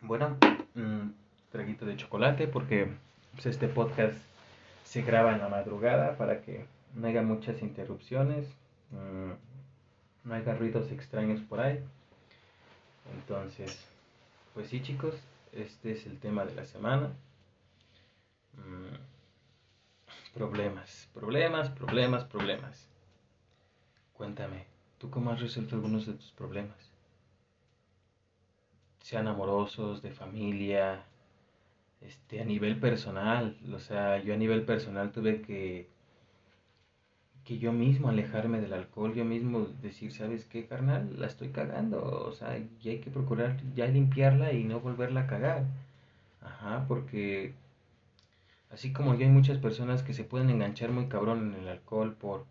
Bueno, 0.00 0.36
un 0.74 1.14
traguito 1.50 1.86
de 1.86 1.96
chocolate 1.96 2.48
porque 2.48 2.92
pues, 3.32 3.46
este 3.46 3.68
podcast 3.68 4.16
se 4.84 5.02
graba 5.02 5.32
en 5.32 5.38
la 5.38 5.48
madrugada 5.48 6.16
para 6.18 6.42
que 6.42 6.66
no 6.94 7.06
haya 7.06 7.22
muchas 7.22 7.62
interrupciones, 7.62 8.46
mm, 8.90 10.28
no 10.28 10.34
haya 10.34 10.54
ruidos 10.54 10.90
extraños 10.92 11.40
por 11.40 11.60
ahí. 11.60 11.80
Entonces, 13.14 13.86
pues 14.54 14.68
sí 14.68 14.82
chicos, 14.82 15.14
este 15.52 15.92
es 15.92 16.06
el 16.06 16.18
tema 16.18 16.44
de 16.44 16.54
la 16.54 16.64
semana. 16.64 17.12
Mm, 18.54 18.96
problemas, 20.34 21.08
problemas, 21.14 21.70
problemas, 21.70 22.24
problemas. 22.24 22.93
Cuéntame, 24.14 24.64
¿tú 24.98 25.10
cómo 25.10 25.30
has 25.30 25.40
resuelto 25.40 25.74
algunos 25.74 26.06
de 26.06 26.14
tus 26.14 26.30
problemas? 26.32 26.92
Sean 29.00 29.26
amorosos, 29.28 30.02
de 30.02 30.12
familia, 30.12 31.04
este, 32.00 32.40
a 32.40 32.44
nivel 32.44 32.78
personal, 32.78 33.58
o 33.74 33.78
sea, 33.80 34.22
yo 34.22 34.32
a 34.34 34.36
nivel 34.36 34.64
personal 34.64 35.10
tuve 35.10 35.42
que, 35.42 35.88
que 37.44 37.58
yo 37.58 37.72
mismo 37.72 38.08
alejarme 38.08 38.60
del 38.60 38.72
alcohol, 38.72 39.14
yo 39.14 39.24
mismo 39.24 39.66
decir, 39.82 40.12
¿sabes 40.12 40.44
qué, 40.46 40.66
carnal? 40.66 41.18
La 41.18 41.26
estoy 41.26 41.48
cagando, 41.50 42.02
o 42.02 42.32
sea, 42.32 42.56
ya 42.80 42.92
hay 42.92 43.00
que 43.00 43.10
procurar 43.10 43.60
ya 43.74 43.86
limpiarla 43.86 44.52
y 44.52 44.64
no 44.64 44.80
volverla 44.80 45.22
a 45.22 45.26
cagar. 45.26 45.64
Ajá, 46.40 46.84
porque 46.88 47.54
así 48.70 48.92
como 48.92 49.14
yo 49.14 49.24
hay 49.26 49.32
muchas 49.32 49.58
personas 49.58 50.02
que 50.02 50.14
se 50.14 50.24
pueden 50.24 50.50
enganchar 50.50 50.90
muy 50.92 51.06
cabrón 51.08 51.54
en 51.54 51.62
el 51.62 51.68
alcohol 51.68 52.14
por, 52.14 52.46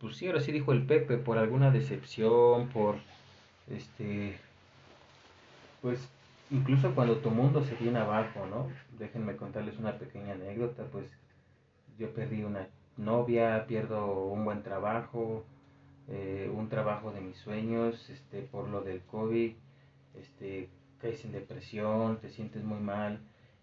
pues 0.00 0.16
sí, 0.16 0.26
ahora 0.26 0.40
sí 0.40 0.52
dijo 0.52 0.72
el 0.72 0.86
Pepe, 0.86 1.18
por 1.18 1.38
alguna 1.38 1.70
decepción, 1.70 2.68
por, 2.68 2.96
este, 3.68 4.38
pues 5.82 6.08
incluso 6.50 6.94
cuando 6.94 7.18
tu 7.18 7.30
mundo 7.30 7.62
se 7.64 7.74
viene 7.76 7.98
abajo, 7.98 8.46
¿no? 8.46 8.68
Déjenme 8.98 9.36
contarles 9.36 9.78
una 9.78 9.98
pequeña 9.98 10.32
anécdota, 10.32 10.84
pues 10.90 11.06
yo 11.98 12.12
perdí 12.14 12.42
una 12.42 12.66
novia, 12.96 13.66
pierdo 13.66 14.24
un 14.24 14.44
buen 14.44 14.62
trabajo, 14.62 15.44
eh, 16.08 16.50
un 16.52 16.68
trabajo 16.68 17.12
de 17.12 17.20
mis 17.20 17.36
sueños, 17.36 18.08
este, 18.10 18.42
por 18.42 18.68
lo 18.68 18.80
del 18.80 19.02
COVID, 19.02 19.52
este, 20.18 20.68
caes 21.00 21.24
en 21.24 21.32
depresión, 21.32 22.18
te 22.18 22.30
sientes 22.30 22.64
muy 22.64 22.80
mal 22.80 23.20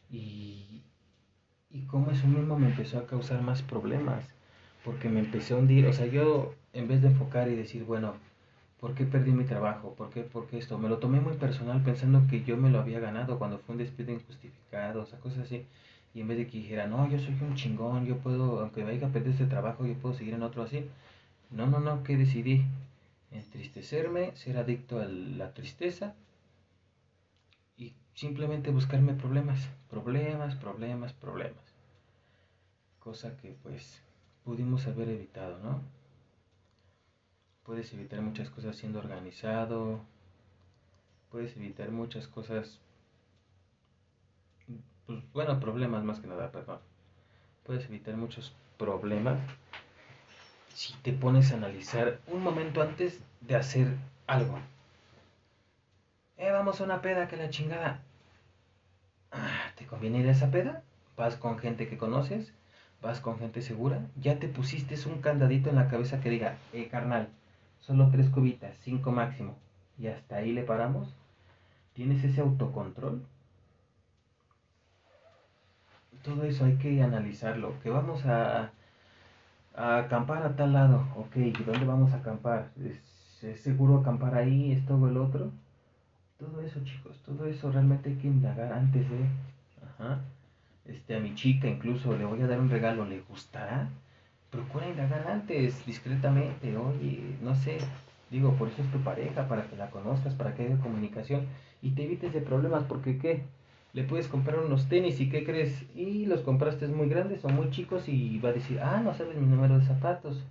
y, 0.10 0.84
y 1.70 1.82
como 1.88 2.12
eso 2.12 2.28
mismo 2.28 2.58
me 2.58 2.68
empezó 2.68 3.00
a 3.00 3.08
causar 3.08 3.42
más 3.42 3.62
problemas, 3.64 4.24
porque 4.88 5.10
me 5.10 5.20
empecé 5.20 5.54
a 5.54 5.58
hundir, 5.58 5.86
o 5.86 5.94
sea, 5.94 6.08
yo 6.08 6.56
en 6.74 6.88
vez 6.88 7.02
de 7.04 7.10
enfocar 7.10 7.48
y 7.50 7.56
decir, 7.56 7.84
bueno, 7.84 8.16
¿Por 8.80 8.94
qué 8.94 9.06
perdí 9.06 9.32
mi 9.32 9.44
trabajo? 9.46 9.96
¿Por 9.96 10.12
qué, 10.12 10.22
¿Por 10.22 10.48
qué 10.48 10.60
esto? 10.60 10.78
Me 10.78 10.88
lo 10.90 11.00
tomé 11.00 11.20
muy 11.20 11.36
personal 11.36 11.84
pensando 11.84 12.28
que 12.30 12.44
yo 12.44 12.58
me 12.58 12.70
lo 12.70 12.80
había 12.80 13.00
ganado 13.00 13.40
cuando 13.40 13.58
fue 13.58 13.74
un 13.74 13.80
despido 13.80 14.12
injustificado, 14.12 15.02
o 15.02 15.06
sea, 15.06 15.20
cosas 15.20 15.40
así. 15.46 15.66
Y 16.14 16.22
en 16.22 16.28
vez 16.28 16.38
de 16.38 16.48
que 16.48 16.60
dijera, 16.60 16.88
no, 16.88 17.10
yo 17.10 17.20
soy 17.20 17.36
un 17.42 17.56
chingón, 17.56 18.06
yo 18.06 18.18
puedo, 18.20 18.62
aunque 18.62 18.84
vaya 18.84 19.08
a 19.08 19.12
perder 19.12 19.32
este 19.32 19.46
trabajo, 19.48 19.86
yo 19.86 19.96
puedo 19.96 20.14
seguir 20.16 20.36
en 20.36 20.44
otro 20.44 20.62
así. 20.64 20.86
No, 21.52 21.66
no, 21.68 21.80
no, 21.80 22.04
¿qué 22.04 22.18
decidí? 22.18 22.66
Entristecerme, 23.32 24.36
ser 24.36 24.58
adicto 24.58 25.00
a 25.00 25.06
la 25.06 25.54
tristeza 25.54 26.16
y 27.78 27.94
simplemente 28.14 28.72
buscarme 28.72 29.14
problemas, 29.14 29.70
problemas, 29.90 30.56
problemas, 30.56 31.14
problemas. 31.14 31.74
cosa 33.00 33.36
que 33.38 33.56
pues 33.64 34.07
pudimos 34.48 34.88
haber 34.88 35.10
evitado, 35.10 35.60
¿no? 35.60 35.82
Puedes 37.66 37.92
evitar 37.92 38.22
muchas 38.22 38.50
cosas 38.50 38.78
siendo 38.78 39.00
organizado, 39.00 40.00
puedes 41.30 41.58
evitar 41.58 41.92
muchas 41.92 42.30
cosas, 42.30 42.80
pues 45.06 45.20
bueno, 45.34 45.60
problemas 45.60 46.06
más 46.06 46.22
que 46.22 46.28
nada, 46.28 46.50
perdón. 46.50 46.80
Puedes 47.66 47.84
evitar 47.88 48.16
muchos 48.16 48.54
problemas 48.78 49.38
si 50.74 50.94
te 51.04 51.12
pones 51.12 51.52
a 51.52 51.56
analizar 51.56 52.22
un 52.28 52.42
momento 52.42 52.82
antes 52.82 53.20
de 53.42 53.58
hacer 53.58 53.96
algo. 54.28 54.60
Eh, 56.38 56.52
vamos 56.52 56.80
a 56.80 56.86
una 56.86 57.02
peda 57.02 57.28
que 57.28 57.36
la 57.36 57.50
chingada. 57.50 58.02
Ah, 59.30 59.74
¿Te 59.76 59.86
conviene 59.86 60.20
ir 60.20 60.30
a 60.30 60.32
esa 60.32 60.52
peda? 60.52 60.84
Vas 61.18 61.36
con 61.36 61.60
gente 61.60 61.90
que 61.90 61.98
conoces, 61.98 62.54
vas 63.02 63.20
con 63.20 63.38
gente 63.40 63.62
segura, 63.62 64.02
ya 64.20 64.40
te 64.40 64.48
pusiste 64.48 64.96
un 65.08 65.22
candadito 65.22 65.70
en 65.70 65.76
la 65.76 65.88
cabeza 65.88 66.20
que 66.20 66.30
diga, 66.30 66.58
eh, 66.74 66.88
carnal, 66.90 67.30
solo 67.80 68.10
tres 68.12 68.30
cubitas, 68.30 68.76
cinco 68.82 69.12
máximo, 69.12 69.56
y 69.98 70.08
hasta 70.08 70.38
ahí 70.38 70.52
le 70.52 70.64
paramos. 70.64 71.14
¿Tienes 71.94 72.24
ese 72.24 72.42
autocontrol? 72.42 73.24
Todo 76.24 76.44
eso 76.44 76.66
hay 76.66 76.76
que 76.78 77.02
analizarlo. 77.02 77.74
Que 77.82 77.90
vamos 77.90 78.24
a, 78.26 78.72
a 79.76 79.98
acampar 79.98 80.44
a 80.44 80.56
tal 80.56 80.74
lado. 80.74 81.08
Ok, 81.16 81.36
¿dónde 81.66 81.86
vamos 81.86 82.14
a 82.14 82.18
acampar? 82.18 82.70
¿Es, 82.84 83.44
¿Es, 83.44 83.62
seguro 83.62 83.98
acampar 83.98 84.36
ahí? 84.36 84.72
¿Es 84.72 84.86
todo 84.86 85.10
el 85.10 85.18
otro? 85.18 85.52
Todo 86.38 86.62
eso, 86.62 86.84
chicos, 86.84 87.18
todo 87.26 87.48
eso 87.48 87.72
realmente 87.72 88.10
hay 88.10 88.16
que 88.18 88.28
indagar 88.28 88.72
antes 88.74 89.10
de... 89.10 89.26
Ajá. 89.84 90.22
Este, 90.88 91.16
a 91.16 91.20
mi 91.20 91.36
chica 91.36 91.68
incluso 91.68 92.18
le 92.18 92.26
voy 92.26 92.42
a 92.42 92.48
dar 92.48 92.60
un 92.60 92.70
regalo, 92.70 93.06
¿le 93.06 93.22
gustará? 93.22 93.90
Procura 94.50 94.88
indagar 94.88 95.28
antes, 95.28 95.86
discretamente, 95.86 96.78
oye, 96.78 97.36
no 97.42 97.56
sé, 97.56 97.80
digo, 98.32 98.54
por 98.54 98.70
eso 98.70 98.82
es 98.82 98.92
tu 98.92 99.00
pareja, 99.00 99.48
para 99.48 99.68
que 99.68 99.76
la 99.76 99.92
conozcas, 99.92 100.34
para 100.36 100.56
que 100.56 100.66
haya 100.66 100.78
comunicación 100.80 101.46
y 101.82 101.92
te 101.92 102.06
evites 102.06 102.34
de 102.34 102.42
problemas, 102.42 102.84
porque 102.86 103.18
¿qué? 103.18 103.44
Le 103.94 104.04
puedes 104.04 104.28
comprar 104.28 104.60
unos 104.60 104.88
tenis 104.90 105.20
y 105.20 105.30
¿qué 105.30 105.44
crees? 105.44 105.86
Y 105.96 106.26
los 106.26 106.42
compraste 106.42 106.88
muy 106.88 107.10
grandes 107.10 107.44
o 107.46 107.50
muy 107.50 107.70
chicos 107.72 108.08
y 108.08 108.40
va 108.40 108.50
a 108.50 108.54
decir, 108.54 108.80
ah, 108.82 109.02
no 109.04 109.14
sabes 109.14 109.38
mi 109.38 109.48
número 109.48 109.80
de 109.80 109.86
zapatos, 109.86 110.44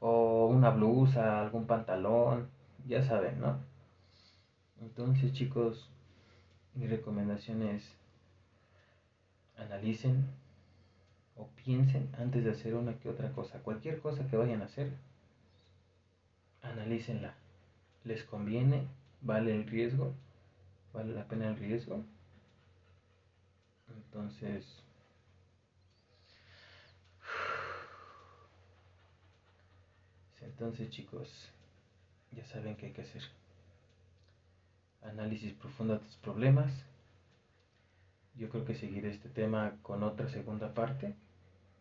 o 0.00 0.46
una 0.46 0.70
blusa, 0.70 1.40
algún 1.40 1.66
pantalón, 1.66 2.48
ya 2.86 3.02
saben, 3.02 3.40
¿no? 3.40 3.58
Entonces, 4.80 5.32
chicos, 5.32 5.88
mi 6.74 6.86
recomendación 6.86 7.62
es 7.62 7.96
analicen 9.56 10.26
o 11.36 11.46
piensen 11.64 12.08
antes 12.18 12.44
de 12.44 12.50
hacer 12.50 12.74
una 12.74 12.98
que 12.98 13.08
otra 13.08 13.32
cosa. 13.32 13.60
Cualquier 13.60 14.00
cosa 14.00 14.26
que 14.28 14.36
vayan 14.36 14.62
a 14.62 14.66
hacer, 14.66 14.92
analícenla. 16.62 17.34
¿Les 18.04 18.22
conviene? 18.24 18.86
¿Vale 19.20 19.54
el 19.54 19.66
riesgo? 19.66 20.14
¿Vale 20.92 21.14
la 21.14 21.26
pena 21.26 21.48
el 21.48 21.56
riesgo? 21.56 22.04
Entonces, 23.88 24.64
entonces 30.40 30.90
chicos, 30.90 31.28
ya 32.32 32.44
saben 32.44 32.76
qué 32.76 32.86
hay 32.86 32.92
que 32.92 33.02
hacer 33.02 33.22
análisis 35.02 35.52
profundo 35.52 35.94
de 35.94 36.00
tus 36.00 36.16
problemas. 36.16 36.72
Yo 38.36 38.48
creo 38.48 38.64
que 38.64 38.74
seguiré 38.74 39.10
este 39.10 39.28
tema 39.28 39.74
con 39.82 40.02
otra 40.02 40.28
segunda 40.28 40.74
parte. 40.74 41.14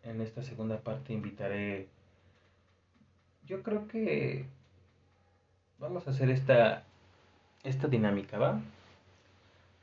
En 0.03 0.21
esta 0.21 0.43
segunda 0.43 0.79
parte 0.79 1.13
invitaré, 1.13 1.87
yo 3.45 3.63
creo 3.63 3.87
que 3.87 4.45
vamos 5.79 6.07
a 6.07 6.11
hacer 6.11 6.29
esta, 6.29 6.83
esta 7.63 7.87
dinámica, 7.87 8.37
¿va? 8.37 8.61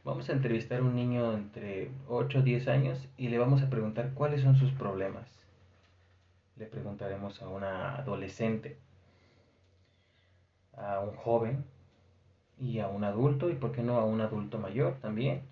Vamos 0.04 0.28
a 0.28 0.33
entrevistar 0.33 0.80
a 0.80 0.83
un 0.83 0.94
niño 0.94 1.33
entre 1.33 1.90
8 2.09 2.38
o 2.38 2.42
10 2.42 2.68
años 2.68 3.09
y 3.16 3.28
le 3.28 3.38
vamos 3.38 3.62
a 3.62 3.70
preguntar 3.70 4.12
cuáles 4.14 4.42
son 4.42 4.56
sus 4.56 4.72
problemas. 4.72 5.28
Le 6.56 6.66
preguntaremos 6.66 7.40
a 7.42 7.48
una 7.48 7.96
adolescente, 7.96 8.76
a 10.76 11.00
un 11.00 11.16
joven, 11.16 11.64
y 12.61 12.78
a 12.78 12.88
un 12.88 13.04
adulto 13.04 13.48
y 13.48 13.54
por 13.54 13.72
qué 13.72 13.83
no 13.83 13.96
a 13.96 14.04
un 14.04 14.20
adulto 14.20 14.59
mayor 14.59 14.98
también. 15.00 15.42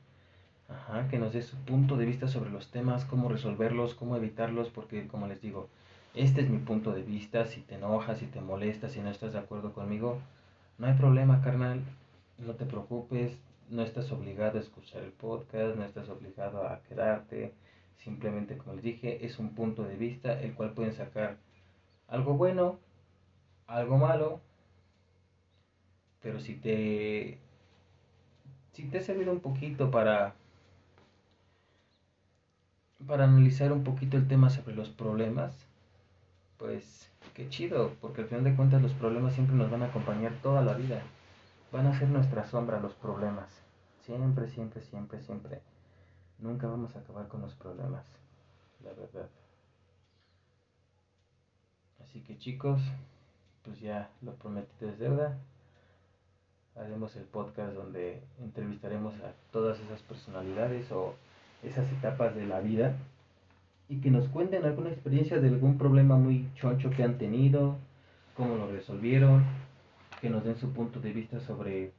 Ajá, 0.68 1.08
que 1.08 1.18
nos 1.18 1.32
dé 1.32 1.42
su 1.42 1.56
punto 1.56 1.96
de 1.96 2.04
vista 2.04 2.28
sobre 2.28 2.50
los 2.50 2.70
temas, 2.70 3.06
cómo 3.06 3.28
resolverlos, 3.28 3.94
cómo 3.94 4.16
evitarlos, 4.16 4.68
porque 4.68 5.08
como 5.08 5.26
les 5.26 5.40
digo, 5.40 5.68
este 6.14 6.42
es 6.42 6.50
mi 6.50 6.58
punto 6.58 6.92
de 6.92 7.02
vista, 7.02 7.46
si 7.46 7.62
te 7.62 7.76
enojas, 7.76 8.18
si 8.18 8.26
te 8.26 8.40
molestas, 8.40 8.92
si 8.92 9.00
no 9.00 9.10
estás 9.10 9.32
de 9.32 9.38
acuerdo 9.38 9.72
conmigo, 9.72 10.18
no 10.76 10.86
hay 10.86 10.94
problema, 10.94 11.40
carnal, 11.40 11.80
no 12.38 12.54
te 12.54 12.66
preocupes, 12.66 13.38
no 13.70 13.82
estás 13.82 14.12
obligado 14.12 14.58
a 14.58 14.60
escuchar 14.60 15.02
el 15.02 15.12
podcast, 15.12 15.74
no 15.76 15.84
estás 15.84 16.08
obligado 16.10 16.66
a 16.66 16.82
quedarte, 16.82 17.54
simplemente 17.96 18.58
como 18.58 18.74
les 18.74 18.84
dije, 18.84 19.24
es 19.24 19.38
un 19.38 19.54
punto 19.54 19.84
de 19.84 19.96
vista 19.96 20.38
el 20.40 20.54
cual 20.54 20.72
pueden 20.72 20.92
sacar 20.92 21.38
algo 22.08 22.34
bueno, 22.34 22.78
algo 23.66 23.96
malo, 23.96 24.40
pero 26.22 26.40
si 26.40 26.54
te 26.56 27.38
si 28.72 28.84
te 28.84 28.98
ha 28.98 29.02
servido 29.02 29.32
un 29.32 29.40
poquito 29.40 29.90
para 29.90 30.34
para 33.06 33.24
analizar 33.24 33.72
un 33.72 33.84
poquito 33.84 34.16
el 34.16 34.26
tema 34.28 34.50
sobre 34.50 34.74
los 34.74 34.88
problemas 34.88 35.68
pues 36.58 37.08
qué 37.34 37.48
chido 37.48 37.94
porque 38.00 38.22
al 38.22 38.28
final 38.28 38.44
de 38.44 38.56
cuentas 38.56 38.82
los 38.82 38.92
problemas 38.92 39.34
siempre 39.34 39.54
nos 39.54 39.70
van 39.70 39.82
a 39.82 39.86
acompañar 39.86 40.32
toda 40.42 40.60
la 40.60 40.74
vida. 40.74 41.02
Van 41.72 41.86
a 41.86 41.98
ser 41.98 42.08
nuestra 42.08 42.44
sombra 42.44 42.80
los 42.80 42.94
problemas. 42.94 43.48
Siempre 44.04 44.48
siempre 44.48 44.82
siempre 44.82 45.22
siempre. 45.22 45.60
Nunca 46.38 46.66
vamos 46.66 46.94
a 46.96 46.98
acabar 46.98 47.28
con 47.28 47.40
los 47.42 47.54
problemas 47.54 48.04
la 48.84 48.92
verdad. 48.92 49.28
Así 52.02 52.20
que 52.20 52.38
chicos 52.38 52.80
pues 53.64 53.80
ya 53.80 54.10
lo 54.22 54.32
prometido 54.34 54.90
es 54.90 54.98
deuda. 54.98 55.38
Haremos 56.74 57.14
el 57.16 57.24
podcast 57.24 57.74
donde 57.74 58.22
entrevistaremos 58.40 59.14
a 59.20 59.32
todas 59.52 59.78
esas 59.80 60.00
personalidades 60.02 60.90
o 60.92 61.14
esas 61.62 61.90
etapas 61.92 62.34
de 62.34 62.46
la 62.46 62.60
vida 62.60 62.96
y 63.88 64.00
que 64.00 64.10
nos 64.10 64.28
cuenten 64.28 64.64
alguna 64.64 64.90
experiencia 64.90 65.40
de 65.40 65.48
algún 65.48 65.78
problema 65.78 66.16
muy 66.16 66.48
choncho 66.54 66.90
que 66.90 67.02
han 67.02 67.18
tenido, 67.18 67.76
cómo 68.36 68.56
lo 68.56 68.70
resolvieron, 68.70 69.44
que 70.20 70.30
nos 70.30 70.44
den 70.44 70.56
su 70.56 70.72
punto 70.72 71.00
de 71.00 71.12
vista 71.12 71.40
sobre, 71.40 71.92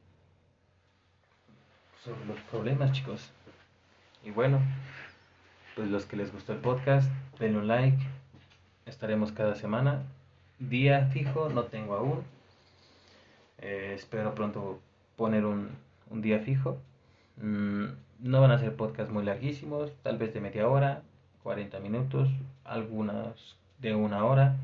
sobre 2.03 2.25
los 2.25 2.39
problemas, 2.51 2.91
chicos. 2.91 3.31
Y 4.23 4.31
bueno, 4.31 4.59
pues 5.75 5.89
los 5.89 6.05
que 6.05 6.17
les 6.17 6.31
gustó 6.31 6.53
el 6.53 6.59
podcast, 6.59 7.11
denle 7.39 7.59
un 7.59 7.67
like. 7.67 8.05
Estaremos 8.85 9.31
cada 9.31 9.55
semana. 9.55 10.03
Día 10.59 11.07
fijo, 11.07 11.49
no 11.49 11.63
tengo 11.63 11.95
aún 11.95 12.23
eh, 13.61 13.93
espero 13.95 14.33
pronto 14.35 14.79
poner 15.15 15.45
un, 15.45 15.69
un 16.09 16.21
día 16.21 16.39
fijo. 16.39 16.77
Mm, 17.37 17.85
no 18.19 18.41
van 18.41 18.51
a 18.51 18.59
ser 18.59 18.75
podcasts 18.75 19.13
muy 19.13 19.23
larguísimos, 19.23 19.91
tal 20.03 20.17
vez 20.17 20.33
de 20.33 20.41
media 20.41 20.67
hora, 20.67 21.03
40 21.43 21.79
minutos, 21.79 22.29
algunas 22.63 23.57
de 23.79 23.95
una 23.95 24.25
hora. 24.25 24.57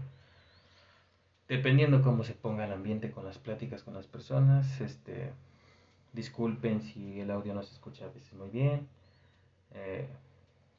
Dependiendo 1.47 2.01
cómo 2.01 2.23
se 2.23 2.33
ponga 2.33 2.65
el 2.65 2.73
ambiente 2.73 3.11
con 3.11 3.25
las 3.25 3.37
pláticas 3.37 3.83
con 3.83 3.93
las 3.93 4.07
personas. 4.07 4.81
Este, 4.81 5.31
disculpen 6.13 6.81
si 6.81 7.19
el 7.19 7.31
audio 7.31 7.53
no 7.53 7.63
se 7.63 7.73
escucha 7.73 8.05
a 8.05 8.09
veces 8.09 8.33
muy 8.33 8.49
bien. 8.49 8.87
Eh, 9.73 10.07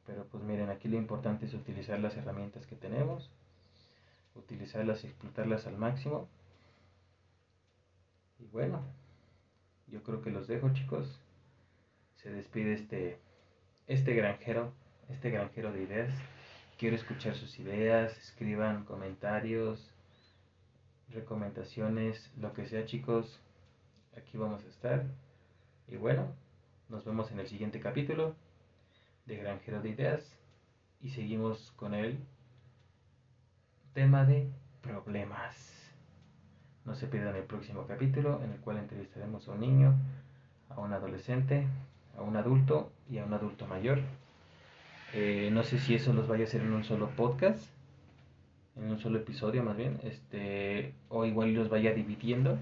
pero 0.06 0.24
pues 0.24 0.42
miren, 0.42 0.70
aquí 0.70 0.88
lo 0.88 0.96
importante 0.96 1.46
es 1.46 1.54
utilizar 1.54 1.98
las 1.98 2.16
herramientas 2.16 2.66
que 2.66 2.76
tenemos, 2.76 3.30
utilizarlas 4.34 5.02
y 5.04 5.08
explotarlas 5.08 5.66
al 5.66 5.76
máximo. 5.76 6.28
Y 8.38 8.46
bueno, 8.46 8.82
yo 9.88 10.02
creo 10.02 10.22
que 10.22 10.30
los 10.30 10.46
dejo 10.46 10.72
chicos. 10.72 11.20
Se 12.26 12.32
despide 12.32 12.72
este, 12.72 13.20
este 13.86 14.12
granjero, 14.12 14.72
este 15.08 15.30
granjero 15.30 15.70
de 15.70 15.84
ideas. 15.84 16.12
Quiero 16.76 16.96
escuchar 16.96 17.36
sus 17.36 17.56
ideas, 17.60 18.18
escriban 18.18 18.84
comentarios, 18.84 19.94
recomendaciones, 21.10 22.32
lo 22.36 22.52
que 22.52 22.66
sea 22.66 22.84
chicos. 22.84 23.38
Aquí 24.16 24.36
vamos 24.38 24.64
a 24.64 24.68
estar. 24.68 25.04
Y 25.86 25.94
bueno, 25.98 26.34
nos 26.88 27.04
vemos 27.04 27.30
en 27.30 27.38
el 27.38 27.46
siguiente 27.46 27.78
capítulo 27.78 28.34
de 29.26 29.36
Granjero 29.36 29.80
de 29.80 29.90
Ideas 29.90 30.36
y 31.00 31.10
seguimos 31.10 31.70
con 31.76 31.94
el 31.94 32.18
tema 33.94 34.24
de 34.24 34.50
problemas. 34.82 35.54
No 36.84 36.96
se 36.96 37.06
pierdan 37.06 37.36
el 37.36 37.44
próximo 37.44 37.86
capítulo 37.86 38.42
en 38.42 38.50
el 38.50 38.58
cual 38.58 38.78
entrevistaremos 38.78 39.46
a 39.46 39.52
un 39.52 39.60
niño, 39.60 39.94
a 40.70 40.80
un 40.80 40.92
adolescente, 40.92 41.68
a 42.16 42.22
un 42.22 42.36
adulto 42.36 42.90
y 43.10 43.18
a 43.18 43.24
un 43.24 43.32
adulto 43.32 43.66
mayor. 43.66 44.00
Eh, 45.14 45.50
no 45.52 45.62
sé 45.64 45.78
si 45.78 45.94
eso 45.94 46.12
los 46.12 46.28
vaya 46.28 46.44
a 46.44 46.46
hacer 46.46 46.60
en 46.60 46.72
un 46.72 46.84
solo 46.84 47.08
podcast, 47.10 47.62
en 48.76 48.90
un 48.90 48.98
solo 48.98 49.18
episodio 49.18 49.62
más 49.62 49.76
bien, 49.76 49.98
este, 50.02 50.92
o 51.08 51.24
igual 51.24 51.54
los 51.54 51.68
vaya 51.68 51.92
dividiendo. 51.94 52.58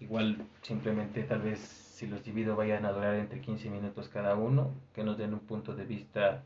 Igual 0.00 0.38
simplemente 0.62 1.22
tal 1.24 1.42
vez 1.42 1.58
si 1.60 2.06
los 2.06 2.24
divido 2.24 2.56
vayan 2.56 2.86
a 2.86 2.92
durar 2.92 3.14
entre 3.16 3.40
15 3.40 3.68
minutos 3.70 4.08
cada 4.08 4.34
uno, 4.34 4.70
que 4.94 5.04
nos 5.04 5.18
den 5.18 5.34
un 5.34 5.40
punto 5.40 5.74
de 5.74 5.84
vista 5.84 6.42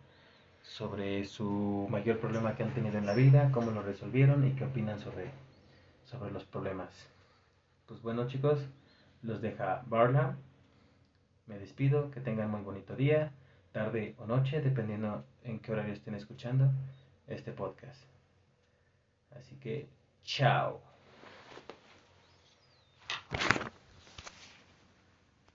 sobre 0.63 1.25
su 1.27 1.87
mayor 1.91 2.19
problema 2.19 2.57
que 2.57 2.65
han 2.65 2.75
tenido 2.75 2.99
en 2.99 3.07
la 3.07 3.15
vida, 3.15 3.51
cómo 3.53 3.71
lo 3.71 3.83
resolvieron 3.83 4.47
y 4.47 4.53
qué 4.53 4.65
opinan 4.65 4.99
sobre, 4.99 5.31
sobre 6.05 6.33
los 6.33 6.45
problemas. 6.45 6.91
Pues 7.87 8.03
bueno 8.03 8.27
chicos, 8.27 8.59
los 9.23 9.41
deja 9.41 9.83
Barla. 9.87 10.37
Me 11.47 11.59
despido, 11.59 12.11
que 12.11 12.21
tengan 12.21 12.51
muy 12.51 12.63
bonito 12.63 12.97
día, 12.97 13.33
tarde 13.73 14.15
o 14.19 14.27
noche, 14.27 14.61
dependiendo 14.61 15.25
en 15.43 15.61
qué 15.61 15.73
horario 15.73 15.93
estén 15.93 16.15
escuchando 16.15 16.73
este 17.27 17.53
podcast. 17.53 18.05
Así 19.31 19.57
que, 19.57 19.89
chao. 20.23 20.94